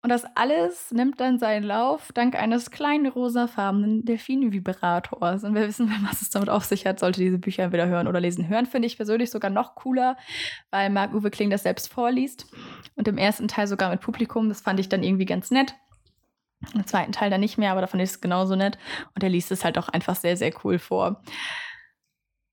[0.03, 5.45] Und das alles nimmt dann seinen Lauf dank eines kleinen rosafarbenen Delfin-Vibrators.
[5.45, 8.21] Und wir wissen, was es damit auf sich hat, sollte diese Bücher entweder hören oder
[8.21, 8.49] lesen.
[8.49, 10.17] Hören finde ich persönlich sogar noch cooler,
[10.71, 12.47] weil Marc-Uwe Kling das selbst vorliest.
[12.97, 14.49] Und im ersten Teil sogar mit Publikum.
[14.49, 15.75] Das fand ich dann irgendwie ganz nett.
[16.75, 18.79] Im zweiten Teil dann nicht mehr, aber davon ist es genauso nett.
[19.15, 21.23] Und er liest es halt auch einfach sehr, sehr cool vor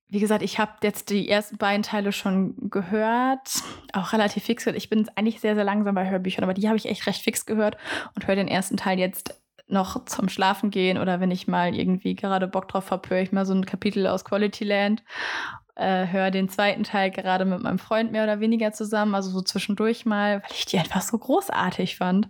[0.10, 3.48] wie gesagt, ich habe jetzt die ersten beiden Teile schon gehört,
[3.94, 4.66] auch relativ fix.
[4.66, 7.46] Ich bin eigentlich sehr, sehr langsam bei Hörbüchern, aber die habe ich echt recht fix
[7.46, 7.78] gehört
[8.16, 12.16] und höre den ersten Teil jetzt noch zum Schlafen gehen oder wenn ich mal irgendwie
[12.16, 15.04] gerade Bock drauf habe, höre ich mal so ein Kapitel aus Quality Land.
[15.76, 19.42] Äh, höre den zweiten Teil gerade mit meinem Freund mehr oder weniger zusammen, also so
[19.42, 22.28] zwischendurch mal, weil ich die einfach so großartig fand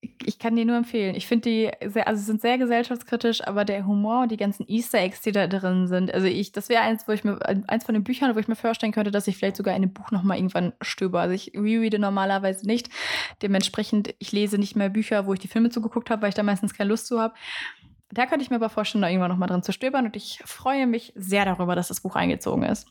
[0.00, 1.14] ich kann die nur empfehlen.
[1.14, 4.98] Ich finde die sehr, also sind sehr gesellschaftskritisch, aber der Humor und die ganzen Easter
[4.98, 7.94] Eggs, die da drin sind, also ich, das wäre eins, wo ich mir, eins von
[7.94, 10.36] den Büchern, wo ich mir vorstellen könnte, dass ich vielleicht sogar in dem Buch nochmal
[10.36, 11.20] irgendwann stöber.
[11.20, 12.90] Also ich rereade normalerweise nicht.
[13.42, 16.42] Dementsprechend, ich lese nicht mehr Bücher, wo ich die Filme zugeguckt habe, weil ich da
[16.42, 17.34] meistens keine Lust zu habe.
[18.10, 20.86] Da könnte ich mir aber vorstellen, da irgendwann nochmal drin zu stöbern und ich freue
[20.86, 22.86] mich sehr darüber, dass das Buch eingezogen ist.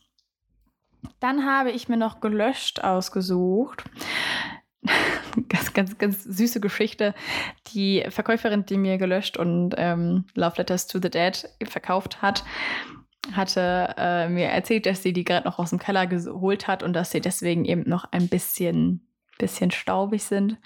[1.19, 3.85] Dann habe ich mir noch gelöscht ausgesucht.
[5.49, 7.13] ganz, ganz, ganz süße Geschichte.
[7.73, 12.43] Die Verkäuferin, die mir gelöscht und ähm, Love Letters to the Dead verkauft hat,
[13.33, 16.93] hatte äh, mir erzählt, dass sie die gerade noch aus dem Keller geholt hat und
[16.93, 20.57] dass sie deswegen eben noch ein bisschen, bisschen staubig sind.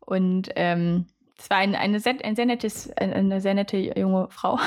[0.00, 1.06] Und ähm,
[1.38, 4.58] es war ein, eine, sehr, ein sehr nettes, eine sehr nette junge Frau,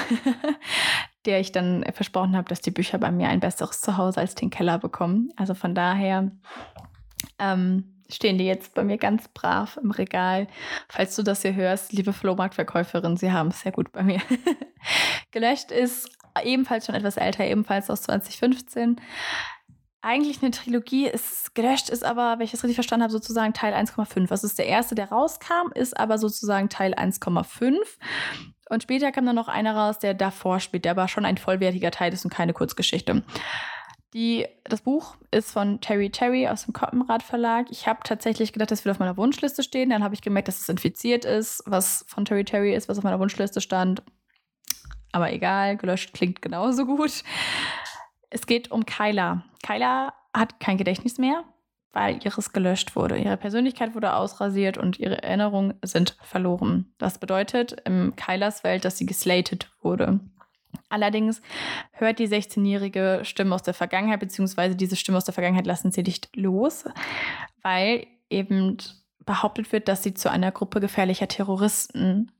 [1.25, 4.49] der ich dann versprochen habe, dass die Bücher bei mir ein besseres Zuhause als den
[4.49, 5.29] Keller bekommen.
[5.35, 6.31] Also von daher
[7.39, 10.47] ähm, stehen die jetzt bei mir ganz brav im Regal.
[10.89, 14.21] Falls du das hier hörst, liebe Flohmarktverkäuferin, sie haben es sehr gut bei mir.
[15.31, 16.09] Gelöscht ist
[16.43, 18.99] ebenfalls schon etwas älter, ebenfalls aus 2015.
[20.01, 23.73] Eigentlich eine Trilogie ist gelöscht, ist aber, wenn ich das richtig verstanden habe, sozusagen Teil
[23.73, 24.27] 1,5.
[24.27, 27.77] Das ist der erste, der rauskam, ist aber sozusagen Teil 1,5.
[28.69, 31.91] Und später kam dann noch einer raus, der davor spielt, der aber schon ein vollwertiger
[31.91, 33.23] Teil ist und keine Kurzgeschichte.
[34.13, 37.67] Die, das Buch ist von Terry Terry aus dem Koppenrad Verlag.
[37.71, 39.89] Ich habe tatsächlich gedacht, das wird auf meiner Wunschliste stehen.
[39.89, 43.03] Dann habe ich gemerkt, dass es infiziert ist, was von Terry Terry ist, was auf
[43.03, 44.03] meiner Wunschliste stand.
[45.11, 47.23] Aber egal, gelöscht klingt genauso gut.
[48.29, 49.45] Es geht um Kyla.
[49.65, 51.43] Kyla hat kein Gedächtnis mehr,
[51.91, 53.17] weil ihres gelöscht wurde.
[53.17, 56.93] Ihre Persönlichkeit wurde ausrasiert und ihre Erinnerungen sind verloren.
[56.99, 60.19] Das bedeutet in Kylas Welt, dass sie geslatet wurde.
[60.89, 61.41] Allerdings
[61.91, 66.03] hört die 16-jährige Stimme aus der Vergangenheit, beziehungsweise diese Stimme aus der Vergangenheit lassen sie
[66.03, 66.85] nicht los,
[67.61, 68.77] weil eben
[69.25, 72.31] behauptet wird, dass sie zu einer Gruppe gefährlicher Terroristen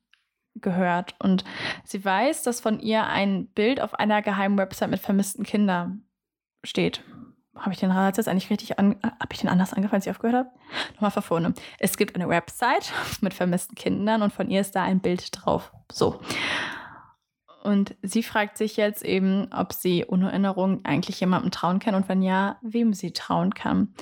[0.56, 1.16] gehört.
[1.20, 1.44] Und
[1.84, 6.04] sie weiß, dass von ihr ein Bild auf einer geheimen Website mit vermissten Kindern
[6.64, 7.04] steht.
[7.56, 10.12] Habe ich den Rat jetzt eigentlich richtig an, habe ich den anders angefangen, als ich
[10.12, 10.50] aufgehört habe?
[11.00, 11.54] Nochmal vorne.
[11.78, 12.92] Es gibt eine Website
[13.22, 15.72] mit vermissten Kindern und von ihr ist da ein Bild drauf.
[15.92, 16.20] So.
[17.64, 22.10] Und sie fragt sich jetzt eben, ob sie ohne Erinnerung eigentlich jemandem trauen kann und
[22.10, 23.94] wenn ja, wem sie trauen kann.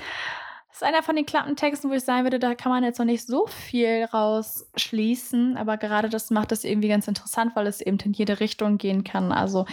[0.70, 3.06] Das ist einer von den Klappentexten, wo ich sagen würde, da kann man jetzt noch
[3.06, 8.00] nicht so viel rausschließen, aber gerade das macht es irgendwie ganz interessant, weil es eben
[8.00, 9.32] in jede Richtung gehen kann.
[9.32, 9.66] Also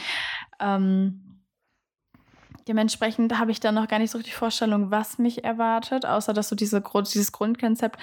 [0.61, 1.28] ähm,
[2.69, 6.51] Dementsprechend habe ich dann noch gar nicht so richtig Vorstellung, was mich erwartet, außer dass
[6.51, 7.99] so diese, dieses Grundkonzept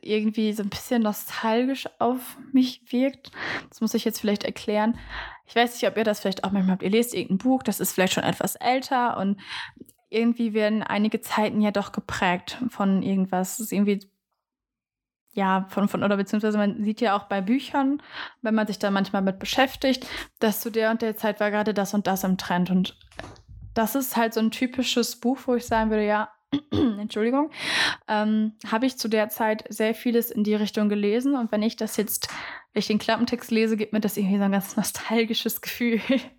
[0.00, 3.30] irgendwie so ein bisschen nostalgisch auf mich wirkt.
[3.68, 4.98] Das muss ich jetzt vielleicht erklären.
[5.46, 6.82] Ich weiß nicht, ob ihr das vielleicht auch manchmal habt.
[6.82, 9.38] Ihr lest irgendein Buch, das ist vielleicht schon etwas älter und
[10.08, 13.58] irgendwie werden einige Zeiten ja doch geprägt von irgendwas.
[13.58, 14.00] Das ist irgendwie
[15.34, 18.02] ja, von, von, oder beziehungsweise man sieht ja auch bei Büchern,
[18.42, 20.06] wenn man sich da manchmal mit beschäftigt,
[20.40, 22.70] dass zu der und der Zeit war gerade das und das im Trend.
[22.70, 22.98] Und
[23.78, 26.32] das ist halt so ein typisches Buch, wo ich sagen würde, ja,
[26.72, 27.50] Entschuldigung,
[28.08, 31.36] ähm, habe ich zu der Zeit sehr vieles in die Richtung gelesen.
[31.36, 32.28] Und wenn ich das jetzt,
[32.72, 36.00] wenn ich den Klappentext lese, gibt mir das irgendwie so ein ganz nostalgisches Gefühl.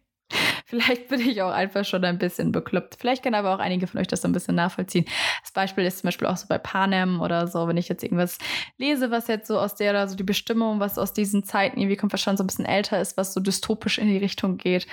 [0.69, 2.97] Vielleicht bin ich auch einfach schon ein bisschen bekloppt.
[2.99, 5.05] Vielleicht können aber auch einige von euch das so ein bisschen nachvollziehen.
[5.41, 8.37] Das Beispiel ist zum Beispiel auch so bei Panem oder so, wenn ich jetzt irgendwas
[8.77, 11.95] lese, was jetzt so aus der oder so die Bestimmung, was aus diesen Zeiten irgendwie
[11.95, 14.85] kommt, was schon so ein bisschen älter ist, was so dystopisch in die Richtung geht,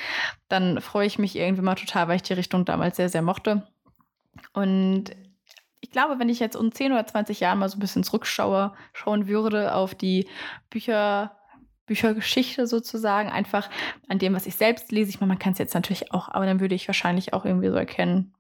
[0.48, 3.66] dann freue ich mich irgendwie mal total, weil ich die Richtung damals sehr, sehr mochte.
[4.54, 5.10] Und
[5.82, 8.72] ich glaube, wenn ich jetzt um 10 oder 20 Jahren mal so ein bisschen zurückschaue,
[8.94, 10.26] schauen würde auf die
[10.70, 11.36] Bücher,
[11.86, 13.70] Büchergeschichte sozusagen, einfach
[14.08, 15.10] an dem, was ich selbst lese.
[15.10, 17.70] Ich meine, man kann es jetzt natürlich auch, aber dann würde ich wahrscheinlich auch irgendwie
[17.70, 18.34] so erkennen,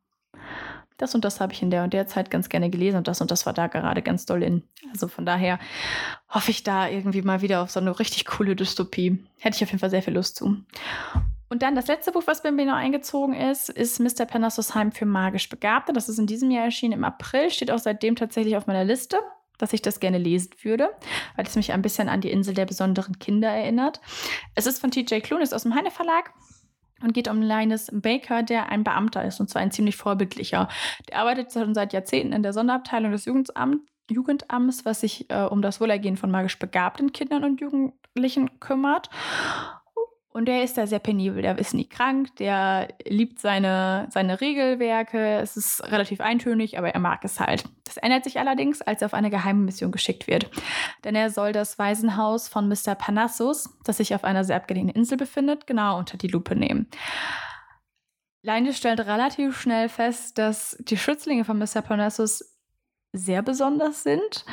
[0.96, 3.20] das und das habe ich in der und der Zeit ganz gerne gelesen und das
[3.20, 4.62] und das war da gerade ganz doll in.
[4.92, 5.58] Also von daher
[6.28, 9.22] hoffe ich da irgendwie mal wieder auf so eine richtig coole Dystopie.
[9.38, 10.56] Hätte ich auf jeden Fall sehr viel Lust zu.
[11.48, 14.24] Und dann das letzte Buch, was bei mir noch eingezogen ist, ist Mr.
[14.24, 15.92] Parnassus Heim für magisch Begabte.
[15.92, 19.18] Das ist in diesem Jahr erschienen im April, steht auch seitdem tatsächlich auf meiner Liste
[19.58, 20.90] dass ich das gerne lesen würde,
[21.36, 24.00] weil es mich ein bisschen an die Insel der besonderen Kinder erinnert.
[24.54, 26.32] Es ist von TJ Klune, ist aus dem Heine Verlag
[27.02, 30.68] und geht um Linus Baker, der ein Beamter ist und zwar ein ziemlich vorbildlicher.
[31.08, 35.62] Der arbeitet schon seit Jahrzehnten in der Sonderabteilung des Jugendamts, Jugendamts, was sich äh, um
[35.62, 39.10] das Wohlergehen von magisch begabten Kindern und Jugendlichen kümmert.
[40.36, 45.38] Und der ist da sehr penibel, der ist nie krank, der liebt seine, seine Regelwerke,
[45.38, 47.64] es ist relativ eintönig, aber er mag es halt.
[47.84, 50.50] Das ändert sich allerdings, als er auf eine geheime Mission geschickt wird.
[51.04, 52.94] Denn er soll das Waisenhaus von Mr.
[52.94, 56.86] Panassus, das sich auf einer sehr abgelegenen Insel befindet, genau unter die Lupe nehmen.
[58.42, 61.80] Linus stellt relativ schnell fest, dass die Schützlinge von Mr.
[61.80, 62.58] Panassus
[63.14, 64.44] sehr besonders sind.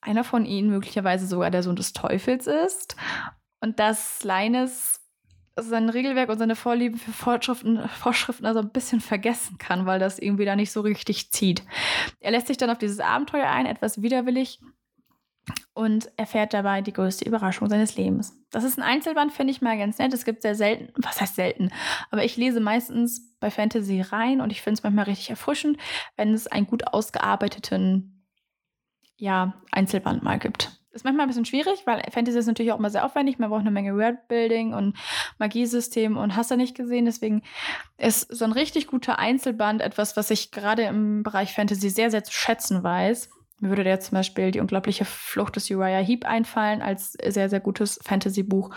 [0.00, 2.96] Einer von ihnen möglicherweise sogar der Sohn des Teufels ist
[3.60, 5.00] und dass Leines
[5.56, 10.18] sein Regelwerk und seine Vorlieben für Vorschriften, Vorschriften also ein bisschen vergessen kann, weil das
[10.18, 11.64] irgendwie da nicht so richtig zieht.
[12.20, 14.60] Er lässt sich dann auf dieses Abenteuer ein, etwas widerwillig,
[15.74, 18.36] und erfährt dabei die größte Überraschung seines Lebens.
[18.50, 20.12] Das ist ein Einzelband, finde ich mal ganz nett.
[20.12, 21.70] Es gibt sehr selten, was heißt selten,
[22.10, 25.78] aber ich lese meistens bei Fantasy rein und ich finde es manchmal richtig erfrischend,
[26.16, 28.24] wenn es einen gut ausgearbeiteten
[29.16, 30.77] ja, Einzelband mal gibt.
[30.98, 33.38] Ist manchmal ein bisschen schwierig, weil Fantasy ist natürlich auch immer sehr aufwendig.
[33.38, 34.96] Man braucht eine Menge Worldbuilding und
[35.38, 37.04] Magiesystem und hast du nicht gesehen.
[37.04, 37.42] Deswegen
[37.98, 42.24] ist so ein richtig guter Einzelband etwas, was ich gerade im Bereich Fantasy sehr, sehr
[42.24, 43.30] zu schätzen weiß.
[43.60, 47.60] Mir würde der zum Beispiel die unglaubliche Flucht des Uriah Heep einfallen als sehr, sehr
[47.60, 48.74] gutes Fantasy-Buch.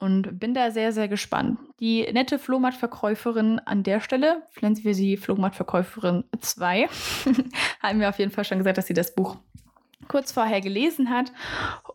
[0.00, 1.60] Und bin da sehr, sehr gespannt.
[1.78, 6.88] Die nette Flohmarktverkäuferin an der Stelle, nennen wir sie Flohmarktverkäuferin 2,
[7.84, 9.36] haben mir auf jeden Fall schon gesagt, dass sie das Buch
[10.08, 11.32] kurz vorher gelesen hat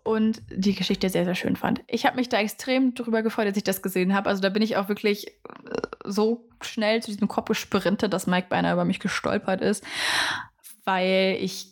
[0.03, 1.81] und die Geschichte sehr, sehr schön fand.
[1.87, 4.29] Ich habe mich da extrem drüber gefreut, als ich das gesehen habe.
[4.29, 5.31] Also da bin ich auch wirklich äh,
[6.05, 9.83] so schnell zu diesem Kopf gesprintet, dass Mike beinahe über mich gestolpert ist,
[10.83, 11.67] weil ich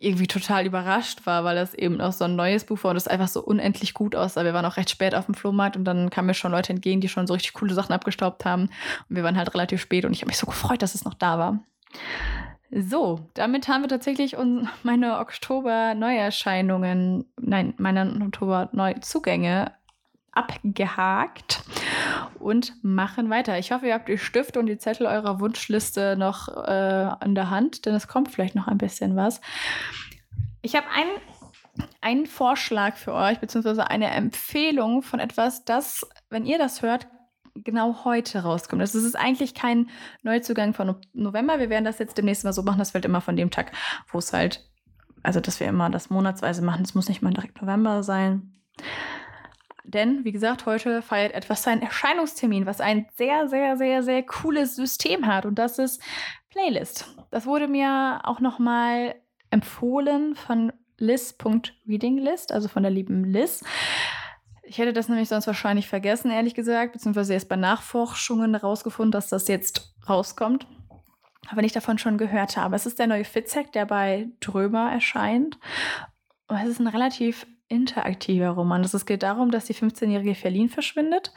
[0.00, 3.06] irgendwie total überrascht war, weil das eben auch so ein neues Buch war und es
[3.06, 4.44] einfach so unendlich gut aussah.
[4.44, 7.02] Wir waren auch recht spät auf dem Flohmarkt und dann kamen mir schon Leute entgegen,
[7.02, 8.70] die schon so richtig coole Sachen abgestaubt haben.
[9.08, 11.14] Und wir waren halt relativ spät und ich habe mich so gefreut, dass es noch
[11.14, 11.60] da war.
[12.70, 14.36] So, damit haben wir tatsächlich
[14.82, 19.72] meine Oktober-Neuerscheinungen, nein, meine Oktober-Neuzugänge
[20.32, 21.64] abgehakt
[22.38, 23.58] und machen weiter.
[23.58, 27.50] Ich hoffe, ihr habt die Stifte und die Zettel eurer Wunschliste noch äh, an der
[27.50, 29.40] Hand, denn es kommt vielleicht noch ein bisschen was.
[30.62, 31.08] Ich habe ein
[32.00, 37.06] einen Vorschlag für euch, beziehungsweise eine Empfehlung von etwas, das, wenn ihr das hört,
[37.54, 38.82] genau heute rauskommt.
[38.82, 39.90] Das ist eigentlich kein
[40.22, 41.58] Neuzugang von November.
[41.58, 43.72] Wir werden das jetzt demnächst mal so machen, das wird immer von dem Tag,
[44.10, 44.68] wo es halt,
[45.22, 46.82] also dass wir immer das monatsweise machen.
[46.82, 48.52] Es muss nicht mal direkt November sein.
[49.84, 54.76] Denn, wie gesagt, heute feiert etwas seinen Erscheinungstermin, was ein sehr, sehr, sehr, sehr cooles
[54.76, 55.46] System hat.
[55.46, 56.00] Und das ist
[56.50, 57.16] Playlist.
[57.30, 59.16] Das wurde mir auch nochmal
[59.50, 63.64] empfohlen von Liz.readinglist, also von der lieben Liz.
[64.70, 69.28] Ich hätte das nämlich sonst wahrscheinlich vergessen, ehrlich gesagt, beziehungsweise erst bei Nachforschungen herausgefunden, dass
[69.28, 70.64] das jetzt rauskommt.
[71.48, 72.76] Aber ich davon schon gehört habe.
[72.76, 75.58] Es ist der neue Fitzek, der bei Drömer erscheint.
[76.46, 78.82] Und es ist ein relativ interaktiver Roman.
[78.82, 81.32] Es geht darum, dass die 15-jährige Ferlin verschwindet.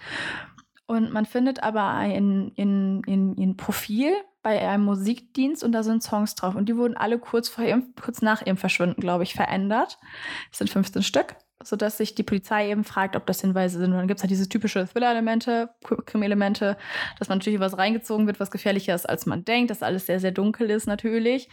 [0.86, 6.04] Und man findet aber ein, in, in, in Profil bei einem Musikdienst und da sind
[6.04, 6.54] Songs drauf.
[6.54, 9.98] Und die wurden alle kurz, vor ihrem, kurz nach ihrem Verschwinden, glaube ich, verändert.
[10.52, 13.92] Es sind 15 Stück, sodass sich die Polizei eben fragt, ob das Hinweise sind.
[13.92, 15.70] Und dann gibt es halt diese typische Thriller-Elemente,
[16.06, 16.78] Krimi-Elemente,
[17.20, 20.20] dass man natürlich was reingezogen wird, was gefährlicher ist, als man denkt, dass alles sehr,
[20.20, 21.50] sehr dunkel ist natürlich.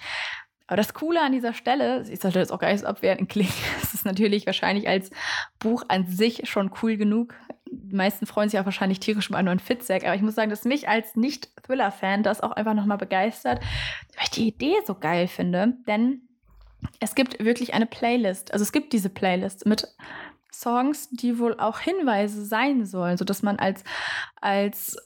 [0.71, 3.53] Aber das Coole an dieser Stelle, ich sollte das auch gar nicht so abwerten klingen,
[3.83, 5.11] es ist natürlich wahrscheinlich als
[5.59, 7.35] Buch an sich schon cool genug.
[7.73, 10.49] Die meisten freuen sich auch wahrscheinlich tierisch über einen neuen Fitzek, aber ich muss sagen,
[10.49, 13.61] dass mich als Nicht-Thriller-Fan das auch einfach nochmal begeistert,
[14.15, 16.23] weil ich die Idee so geil finde, denn
[17.01, 18.53] es gibt wirklich eine Playlist.
[18.53, 19.89] Also es gibt diese Playlist mit
[20.53, 23.85] Songs, die wohl auch Hinweise sein sollen, sodass man als,
[24.41, 24.97] als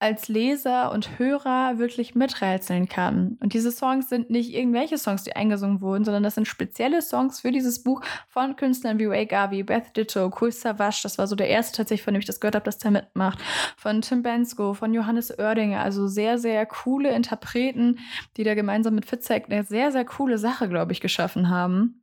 [0.00, 3.36] als Leser und Hörer wirklich miträtseln kann.
[3.40, 7.40] Und diese Songs sind nicht irgendwelche Songs, die eingesungen wurden, sondern das sind spezielle Songs
[7.40, 11.36] für dieses Buch von Künstlern wie Ray Garvey, Beth Ditto, Cool Savage, das war so
[11.36, 13.38] der erste tatsächlich, von dem ich das gehört habe, dass der mitmacht,
[13.76, 17.98] von Tim Bensko, von Johannes Oerdinger, also sehr, sehr coole Interpreten,
[18.38, 22.00] die da gemeinsam mit Fitzek eine sehr, sehr coole Sache, glaube ich, geschaffen haben.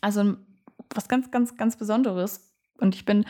[0.00, 0.34] Also
[0.92, 2.47] was ganz, ganz, ganz Besonderes.
[2.78, 3.26] Und ich bin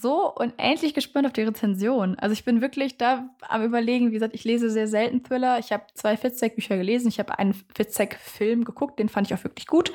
[0.00, 2.18] so unendlich gespannt auf die Rezension.
[2.18, 5.58] Also ich bin wirklich da am überlegen, wie gesagt, ich lese sehr selten Thriller.
[5.58, 7.08] Ich habe zwei Fitzek-Bücher gelesen.
[7.08, 9.92] Ich habe einen Fitzek-Film geguckt, den fand ich auch wirklich gut.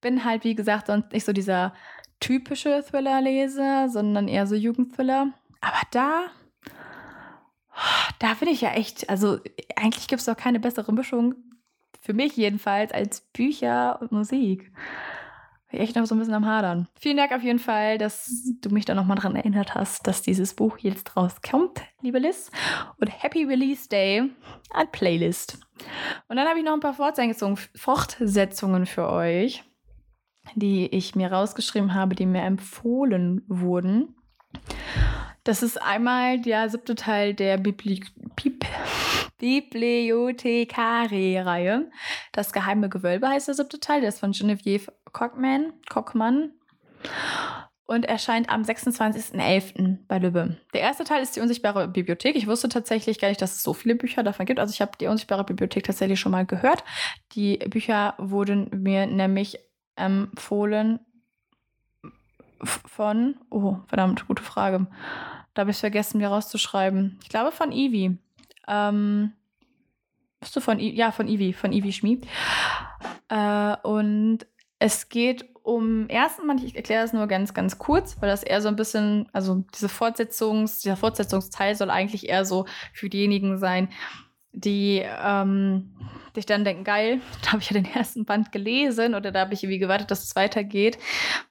[0.00, 1.74] Bin halt, wie gesagt, sonst nicht so dieser
[2.20, 5.32] typische Thriller-Leser, sondern eher so Jugendthriller.
[5.60, 6.26] Aber da,
[8.18, 9.38] da bin ich ja echt, also
[9.76, 11.34] eigentlich gibt es doch keine bessere Mischung,
[12.00, 14.72] für mich jedenfalls, als Bücher und Musik
[15.72, 16.88] echt noch so ein bisschen am Hadern.
[16.98, 18.30] Vielen Dank auf jeden Fall, dass
[18.60, 22.50] du mich da nochmal dran erinnert hast, dass dieses Buch jetzt rauskommt, liebe Liz.
[22.98, 24.30] Und Happy Release Day
[24.72, 25.58] an Playlist.
[26.28, 29.64] Und dann habe ich noch ein paar Fortsetzungen für euch,
[30.54, 34.14] die ich mir rausgeschrieben habe, die mir empfohlen wurden.
[35.44, 38.04] Das ist einmal der siebte Teil der Bibli
[38.36, 38.64] Bib
[39.38, 41.90] Bibliothekari-Reihe.
[42.30, 44.00] Das geheime Gewölbe heißt der siebte Teil.
[44.00, 46.52] Der ist von Genevieve Cockman, Cockmann
[47.84, 49.98] und erscheint am 26.11.
[50.08, 50.56] bei Lübbe.
[50.72, 52.36] Der erste Teil ist die unsichtbare Bibliothek.
[52.36, 54.60] Ich wusste tatsächlich gar nicht, dass es so viele Bücher davon gibt.
[54.60, 56.84] Also ich habe die unsichtbare Bibliothek tatsächlich schon mal gehört.
[57.32, 59.58] Die Bücher wurden mir nämlich
[59.96, 61.00] empfohlen
[62.64, 64.86] von, oh, verdammt, gute Frage.
[65.54, 67.18] Da habe ich es vergessen, mir rauszuschreiben.
[67.22, 68.16] Ich glaube von Ivi.
[68.68, 69.32] Ähm,
[70.40, 72.26] bist du von, I ja, von Ivi, von Ivi Schmid.
[73.28, 74.46] Äh, und
[74.82, 78.66] es geht um ersten ich erkläre das nur ganz, ganz kurz, weil das eher so
[78.66, 83.88] ein bisschen, also diese Fortsetzungs, dieser Fortsetzungsteil soll eigentlich eher so für diejenigen sein,
[84.52, 85.90] die ähm,
[86.34, 89.54] sich dann denken, geil, da habe ich ja den ersten Band gelesen oder da habe
[89.54, 90.98] ich irgendwie gewartet, dass es weitergeht.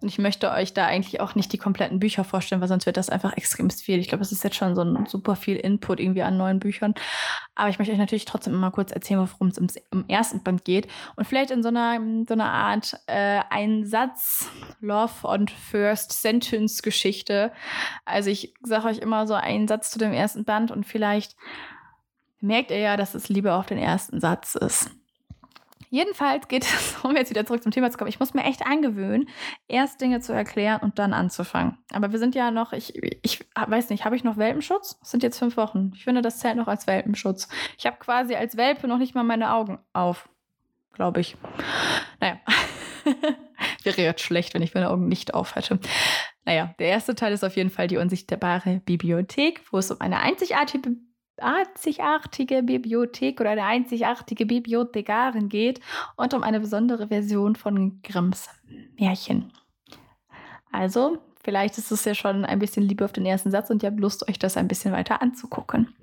[0.01, 2.97] Und ich möchte euch da eigentlich auch nicht die kompletten Bücher vorstellen, weil sonst wird
[2.97, 3.99] das einfach extrem viel.
[3.99, 6.93] Ich glaube, es ist jetzt schon so ein super viel Input irgendwie an neuen Büchern.
[7.55, 10.65] Aber ich möchte euch natürlich trotzdem immer kurz erzählen, worum es im, im, ersten Band
[10.65, 10.87] geht.
[11.15, 16.81] Und vielleicht in so einer, so einer Art äh, ein Satz, Love on First Sentence
[16.81, 17.51] Geschichte.
[18.05, 21.35] Also ich sage euch immer so einen Satz zu dem ersten Band und vielleicht
[22.41, 24.91] merkt ihr ja, dass es Liebe auf den ersten Satz ist.
[25.91, 28.65] Jedenfalls geht es, um jetzt wieder zurück zum Thema zu kommen, ich muss mir echt
[28.65, 29.27] angewöhnen,
[29.67, 31.77] erst Dinge zu erklären und dann anzufangen.
[31.91, 34.97] Aber wir sind ja noch, ich, ich weiß nicht, habe ich noch Welpenschutz?
[35.03, 35.91] Es sind jetzt fünf Wochen.
[35.93, 37.49] Ich finde, das zählt noch als Welpenschutz.
[37.77, 40.29] Ich habe quasi als Welpe noch nicht mal meine Augen auf,
[40.93, 41.35] glaube ich.
[42.21, 42.39] Naja,
[43.83, 45.77] wäre jetzt schlecht, wenn ich meine Augen nicht auf hätte.
[46.45, 50.21] Naja, der erste Teil ist auf jeden Fall die unsichtbare Bibliothek, wo es um eine
[50.21, 50.95] einzigartige
[51.41, 55.79] einzigartige Bibliothek oder eine einzigartige Bibliothekarin geht
[56.15, 58.49] und um eine besondere Version von Grimms
[58.97, 59.51] Märchen.
[60.71, 63.89] Also, vielleicht ist es ja schon ein bisschen Liebe auf den ersten Satz und ihr
[63.89, 65.93] habt Lust, euch das ein bisschen weiter anzugucken.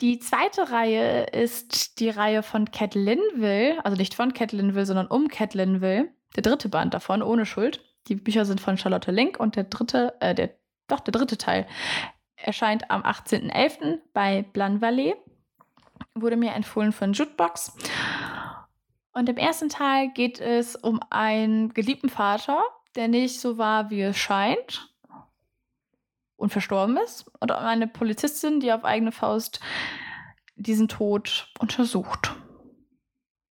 [0.00, 5.06] Die zweite Reihe ist die Reihe von Cat Linville, also nicht von Cat Linville, sondern
[5.06, 6.10] um Cat Linville.
[6.36, 7.80] der dritte Band davon, ohne Schuld.
[8.08, 10.50] Die Bücher sind von Charlotte Link und der dritte, äh, der,
[10.88, 11.66] doch, der dritte Teil
[12.44, 13.98] erscheint am 18.11.
[14.12, 15.16] bei Blanvalet.
[16.14, 17.76] Wurde mir empfohlen von Jukebox.
[19.12, 22.62] Und im ersten Teil geht es um einen geliebten Vater,
[22.96, 24.92] der nicht so war, wie es scheint
[26.36, 27.30] und verstorben ist.
[27.40, 29.60] Und um eine Polizistin, die auf eigene Faust
[30.56, 32.34] diesen Tod untersucht.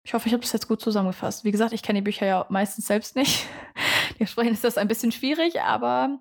[0.04, 1.44] Ich hoffe, ich habe das jetzt gut zusammengefasst.
[1.44, 3.46] Wie gesagt, ich kenne die Bücher ja meistens selbst nicht.
[4.16, 6.20] Dementsprechend ist das ein bisschen schwierig, aber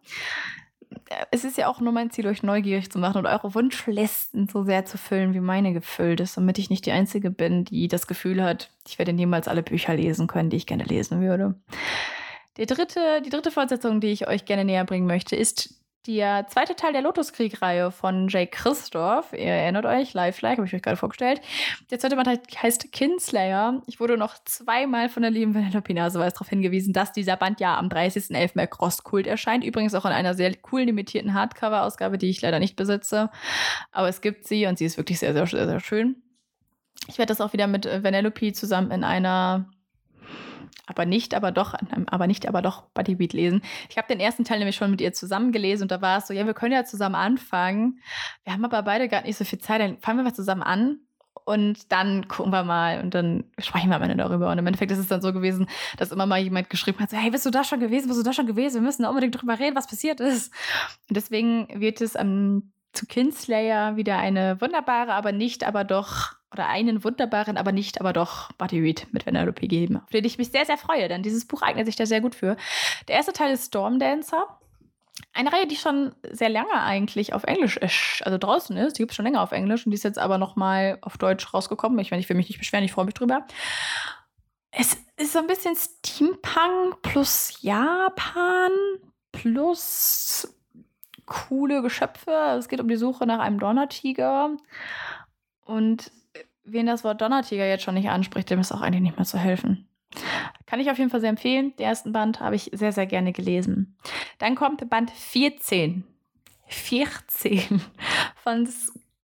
[1.31, 4.63] es ist ja auch nur mein Ziel, euch neugierig zu machen und eure Wunschlisten so
[4.63, 8.07] sehr zu füllen, wie meine gefüllt ist, damit ich nicht die Einzige bin, die das
[8.07, 11.55] Gefühl hat, ich werde niemals alle Bücher lesen können, die ich gerne lesen würde.
[12.57, 16.75] Der dritte, die dritte Fortsetzung, die ich euch gerne näher bringen möchte, ist der zweite
[16.77, 21.41] Teil der Lotuskrieg-Reihe von Jake Christoph, ihr erinnert euch, Lifelike, habe ich euch gerade vorgestellt.
[21.91, 23.83] Der zweite Band heißt Kinslayer.
[23.87, 27.77] Ich wurde noch zweimal von der lieben Vanellope Naseweis darauf hingewiesen, dass dieser Band ja
[27.77, 28.53] am 30.11.
[28.55, 29.63] bei Crosskult erscheint.
[29.63, 33.31] Übrigens auch in einer sehr coolen, limitierten Hardcover-Ausgabe, die ich leider nicht besitze.
[33.93, 36.23] Aber es gibt sie und sie ist wirklich sehr, sehr, sehr, sehr schön.
[37.09, 39.71] Ich werde das auch wieder mit Vanellope zusammen in einer
[40.87, 41.75] aber nicht, aber doch,
[42.07, 43.63] aber nicht, aber doch Buddy Beat lesen.
[43.89, 46.27] Ich habe den ersten Teil nämlich schon mit ihr zusammen gelesen und da war es
[46.27, 48.01] so, ja, wir können ja zusammen anfangen.
[48.45, 51.01] Wir haben aber beide gar nicht so viel Zeit, dann fangen wir mal zusammen an
[51.45, 54.51] und dann gucken wir mal und dann sprechen wir am Ende darüber.
[54.51, 57.17] Und im Endeffekt ist es dann so gewesen, dass immer mal jemand geschrieben hat, so,
[57.17, 58.09] hey, bist du da schon gewesen?
[58.09, 58.77] Bist du da schon gewesen?
[58.77, 60.53] Wir müssen da unbedingt drüber reden, was passiert ist.
[61.09, 66.69] Und deswegen wird es am zu Kinslayer wieder eine wunderbare, aber nicht, aber doch, oder
[66.69, 70.51] einen wunderbaren, aber nicht, aber doch Buddy Read mit Vanellope geben, auf den ich mich
[70.51, 72.57] sehr, sehr freue, denn dieses Buch eignet sich da sehr gut für.
[73.09, 74.59] Der erste Teil ist Storm Dancer.
[75.33, 78.99] Eine Reihe, die schon sehr lange eigentlich auf Englisch ist, also draußen ist.
[78.99, 81.53] Die gibt es schon länger auf Englisch und die ist jetzt aber nochmal auf Deutsch
[81.55, 81.99] rausgekommen.
[82.01, 83.47] Ich meine, ich will mich nicht beschweren, ich freue mich drüber.
[84.73, 88.71] Es ist so ein bisschen Steampunk plus Japan
[89.31, 90.49] plus
[91.31, 92.57] coole Geschöpfe.
[92.59, 94.51] Es geht um die Suche nach einem Donnertiger.
[95.65, 96.13] Und
[96.65, 99.39] wen das Wort Donnertiger jetzt schon nicht anspricht, dem ist auch eigentlich nicht mehr zu
[99.39, 99.89] helfen.
[100.67, 101.75] Kann ich auf jeden Fall sehr empfehlen.
[101.77, 103.97] Den ersten Band habe ich sehr, sehr gerne gelesen.
[104.39, 106.05] Dann kommt Band 14.
[106.67, 107.81] 14
[108.37, 108.69] von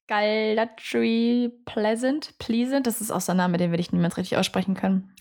[0.06, 2.38] Scalatry Pleasant.
[2.38, 5.12] Pleasant, das ist auch so ein Name, den werde ich niemals richtig aussprechen können.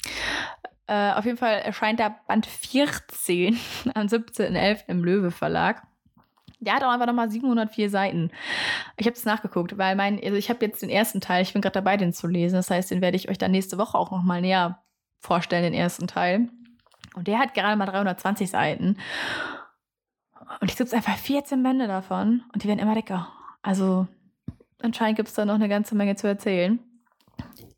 [0.87, 3.59] Äh, auf jeden Fall erscheint der Band 14
[3.93, 4.83] am 17.11.
[4.87, 5.83] im Löwe Verlag.
[6.65, 8.31] Der hat auch einfach nochmal 704 Seiten.
[8.97, 11.61] Ich habe es nachgeguckt, weil mein, also ich habe jetzt den ersten Teil, ich bin
[11.61, 12.55] gerade dabei, den zu lesen.
[12.55, 14.83] Das heißt, den werde ich euch dann nächste Woche auch nochmal näher
[15.21, 16.49] vorstellen, den ersten Teil.
[17.15, 18.97] Und der hat gerade mal 320 Seiten.
[20.59, 23.31] Und ich gibt einfach 14 Bände davon und die werden immer dicker.
[23.61, 24.07] Also
[24.81, 26.79] anscheinend gibt es da noch eine ganze Menge zu erzählen.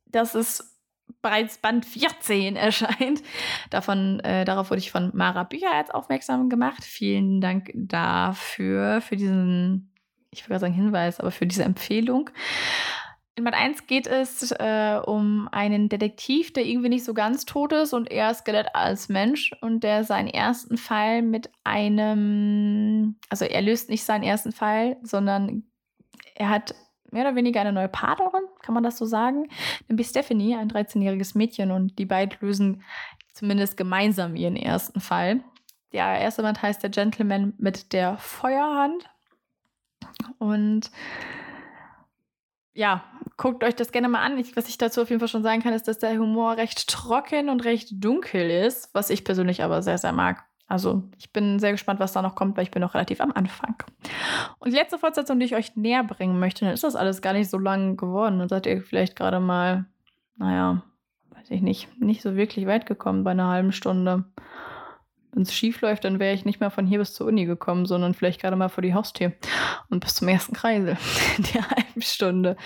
[0.08, 0.77] Das ist
[1.22, 3.22] bereits Band 14 erscheint.
[3.70, 6.84] Davon, äh, darauf wurde ich von Mara Bücher jetzt aufmerksam gemacht.
[6.84, 9.94] Vielen Dank dafür, für diesen,
[10.32, 12.30] ich würde sagen Hinweis, aber für diese Empfehlung.
[13.36, 17.72] In Band 1 geht es äh, um einen Detektiv, der irgendwie nicht so ganz tot
[17.72, 23.62] ist und eher Skelett als Mensch und der seinen ersten Fall mit einem, also er
[23.62, 25.66] löst nicht seinen ersten Fall, sondern
[26.34, 26.74] er hat
[27.12, 29.50] mehr oder weniger eine neue Partnerin, kann man das so sagen?
[29.88, 32.84] Nämlich Stephanie, ein 13-jähriges Mädchen und die beiden lösen
[33.34, 35.42] zumindest gemeinsam ihren ersten Fall.
[35.94, 39.10] Der erste Band heißt Der Gentleman mit der Feuerhand.
[40.38, 40.92] Und
[42.74, 43.04] ja,
[43.38, 44.38] guckt euch das gerne mal an.
[44.38, 46.88] Ich, was ich dazu auf jeden Fall schon sagen kann, ist, dass der Humor recht
[46.88, 50.47] trocken und recht dunkel ist, was ich persönlich aber sehr, sehr mag.
[50.68, 53.32] Also ich bin sehr gespannt, was da noch kommt, weil ich bin noch relativ am
[53.32, 53.76] Anfang.
[54.60, 57.34] Und die letzte Fortsetzung, die ich euch näher bringen möchte, dann ist das alles gar
[57.34, 58.40] nicht so lang geworden.
[58.40, 59.86] Dann seid ihr vielleicht gerade mal,
[60.36, 60.84] naja,
[61.32, 64.26] weiß ich nicht, nicht so wirklich weit gekommen bei einer halben Stunde.
[65.32, 67.86] Wenn es schief läuft, dann wäre ich nicht mehr von hier bis zur Uni gekommen,
[67.86, 69.34] sondern vielleicht gerade mal vor die Haustür
[69.90, 70.98] und bis zum ersten Kreisel
[71.54, 72.58] der halben Stunde.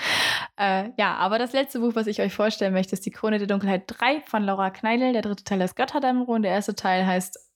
[0.57, 3.47] Äh, ja, aber das letzte Buch, was ich euch vorstellen möchte, ist Die Krone der
[3.47, 5.13] Dunkelheit 3 von Laura Kneidel.
[5.13, 6.41] Der dritte Teil ist Götterdämmerung.
[6.41, 7.50] Der erste Teil heißt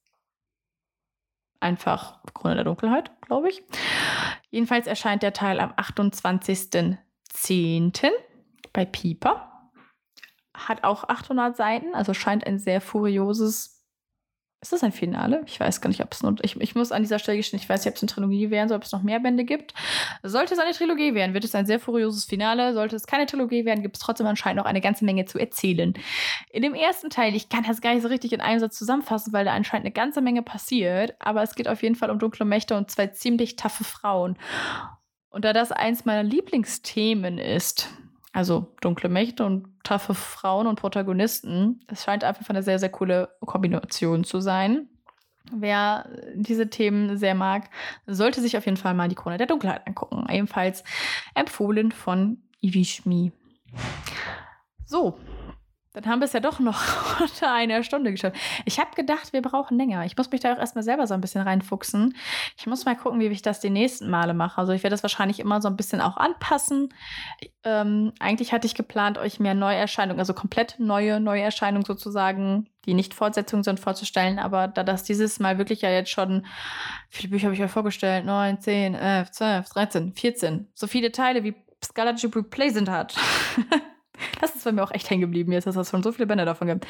[1.66, 3.62] einfach Krone der Dunkelheit, glaube ich.
[4.50, 8.12] Jedenfalls erscheint der Teil am 28.10.
[8.72, 9.52] bei Pieper.
[10.54, 13.75] Hat auch 800 Seiten, also scheint ein sehr furioses
[14.66, 15.44] ist das ein Finale?
[15.46, 16.36] Ich weiß gar nicht, ob es nur.
[16.42, 18.68] Ich, ich muss an dieser Stelle gestehen, ich weiß nicht, ob es eine Trilogie werden
[18.68, 19.74] soll, ob es noch mehr Bände gibt.
[20.24, 22.74] Sollte es eine Trilogie werden, wird es ein sehr furioses Finale.
[22.74, 25.94] Sollte es keine Trilogie werden, gibt es trotzdem anscheinend noch eine ganze Menge zu erzählen.
[26.52, 29.34] In dem ersten Teil, ich kann das gar nicht so richtig in einem Satz zusammenfassen,
[29.34, 31.16] weil da anscheinend eine ganze Menge passiert.
[31.20, 34.38] Aber es geht auf jeden Fall um dunkle Mächte und zwei ziemlich taffe Frauen.
[35.30, 37.90] Und da das eins meiner Lieblingsthemen ist,
[38.36, 41.80] Also dunkle Mächte und taffe Frauen und Protagonisten.
[41.88, 44.90] Es scheint einfach eine sehr, sehr coole Kombination zu sein.
[45.54, 47.70] Wer diese Themen sehr mag,
[48.06, 50.26] sollte sich auf jeden Fall mal die Krone der Dunkelheit angucken.
[50.30, 50.84] Ebenfalls
[51.34, 53.32] empfohlen von Ivi Schmi.
[54.86, 55.18] So,
[55.96, 56.82] dann haben wir es ja doch noch
[57.22, 58.36] unter einer Stunde geschafft.
[58.66, 60.06] Ich habe gedacht, wir brauchen länger.
[60.06, 62.16] Ich muss mich da auch erstmal selber so ein bisschen reinfuchsen.
[62.58, 64.58] Ich muss mal gucken, wie ich das die nächsten Male mache.
[64.58, 66.94] Also ich werde das wahrscheinlich immer so ein bisschen auch anpassen.
[67.64, 73.14] Ähm, eigentlich hatte ich geplant, euch mehr Neuerscheinungen, also komplett neue Neuerscheinungen sozusagen, die nicht
[73.14, 74.38] Fortsetzungen sind, vorzustellen.
[74.38, 76.46] Aber da das dieses Mal wirklich ja jetzt schon,
[77.10, 81.44] viele Bücher habe ich euch vorgestellt, 9, 10, 11, 12, 13, 14, so viele Teile
[81.44, 83.16] wie Scholarship Replacement hat.
[84.42, 86.46] Das ist bei mir auch echt hängen geblieben jetzt, dass es schon so viele Bände
[86.46, 86.88] davon gibt.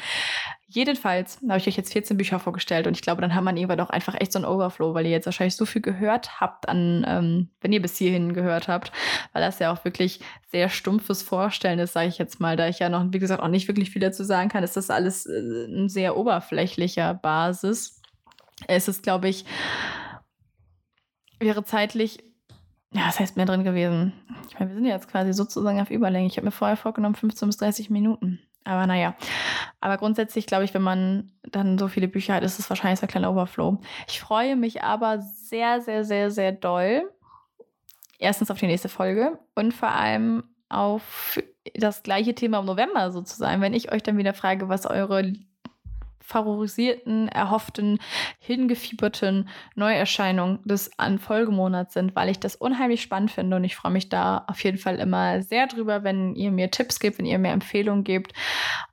[0.66, 3.80] Jedenfalls habe ich euch jetzt 14 Bücher vorgestellt und ich glaube, dann hat man irgendwann
[3.80, 7.04] auch einfach echt so einen Overflow, weil ihr jetzt wahrscheinlich so viel gehört habt an,
[7.06, 8.92] ähm, wenn ihr bis hierhin gehört habt,
[9.32, 10.20] weil das ja auch wirklich
[10.50, 13.48] sehr stumpfes Vorstellen ist, sage ich jetzt mal, da ich ja noch, wie gesagt, auch
[13.48, 18.00] nicht wirklich viel dazu sagen kann, ist das alles äh, ein sehr oberflächlicher Basis.
[18.66, 19.44] Es ist, glaube ich,
[21.38, 22.25] wäre zeitlich
[22.96, 24.12] ja, was heißt mehr drin gewesen?
[24.48, 26.26] Ich meine, wir sind jetzt quasi sozusagen auf Überlänge.
[26.26, 28.40] Ich habe mir vorher vorgenommen 15 bis 30 Minuten.
[28.64, 29.14] Aber naja.
[29.80, 33.06] Aber grundsätzlich glaube ich, wenn man dann so viele Bücher hat, ist es wahrscheinlich so
[33.06, 33.78] ein kleiner Overflow.
[34.08, 37.10] Ich freue mich aber sehr, sehr, sehr, sehr doll.
[38.18, 41.38] Erstens auf die nächste Folge und vor allem auf
[41.74, 45.32] das gleiche Thema im November sozusagen, wenn ich euch dann wieder frage, was eure
[46.26, 48.00] favorisierten, erhofften,
[48.40, 54.08] hingefieberten Neuerscheinungen des Folgemonats sind, weil ich das unheimlich spannend finde und ich freue mich
[54.08, 57.52] da auf jeden Fall immer sehr drüber, wenn ihr mir Tipps gebt, wenn ihr mir
[57.52, 58.32] Empfehlungen gebt.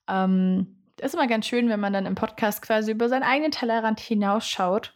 [0.07, 3.99] Ähm, ist immer ganz schön, wenn man dann im Podcast quasi über seinen eigenen Tellerrand
[3.99, 4.93] hinausschaut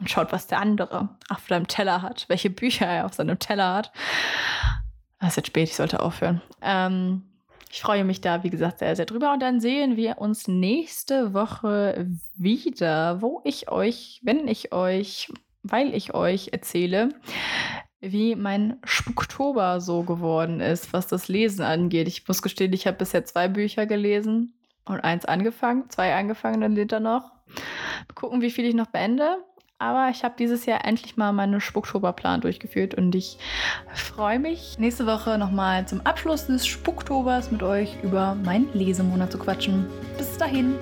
[0.00, 3.74] und schaut, was der andere auf seinem Teller hat, welche Bücher er auf seinem Teller
[3.74, 3.92] hat.
[5.20, 6.42] Es ist jetzt spät, ich sollte aufhören.
[6.60, 7.22] Ähm,
[7.70, 9.32] ich freue mich da, wie gesagt, sehr, sehr drüber.
[9.32, 15.94] Und dann sehen wir uns nächste Woche wieder, wo ich euch, wenn ich euch, weil
[15.94, 17.10] ich euch erzähle,
[18.00, 22.08] wie mein Spuktober so geworden ist, was das Lesen angeht.
[22.08, 24.54] Ich muss gestehen, ich habe bisher zwei Bücher gelesen
[24.84, 27.32] und eins angefangen, zwei angefangen, dann lebt er noch.
[27.46, 29.38] Mal gucken, wie viel ich noch beende.
[29.78, 33.36] Aber ich habe dieses Jahr endlich mal meinen Spukttoberplan durchgeführt und ich
[33.92, 39.38] freue mich, nächste Woche nochmal zum Abschluss des Spuktobers mit euch über meinen Lesemonat zu
[39.38, 39.86] quatschen.
[40.16, 40.76] Bis dahin.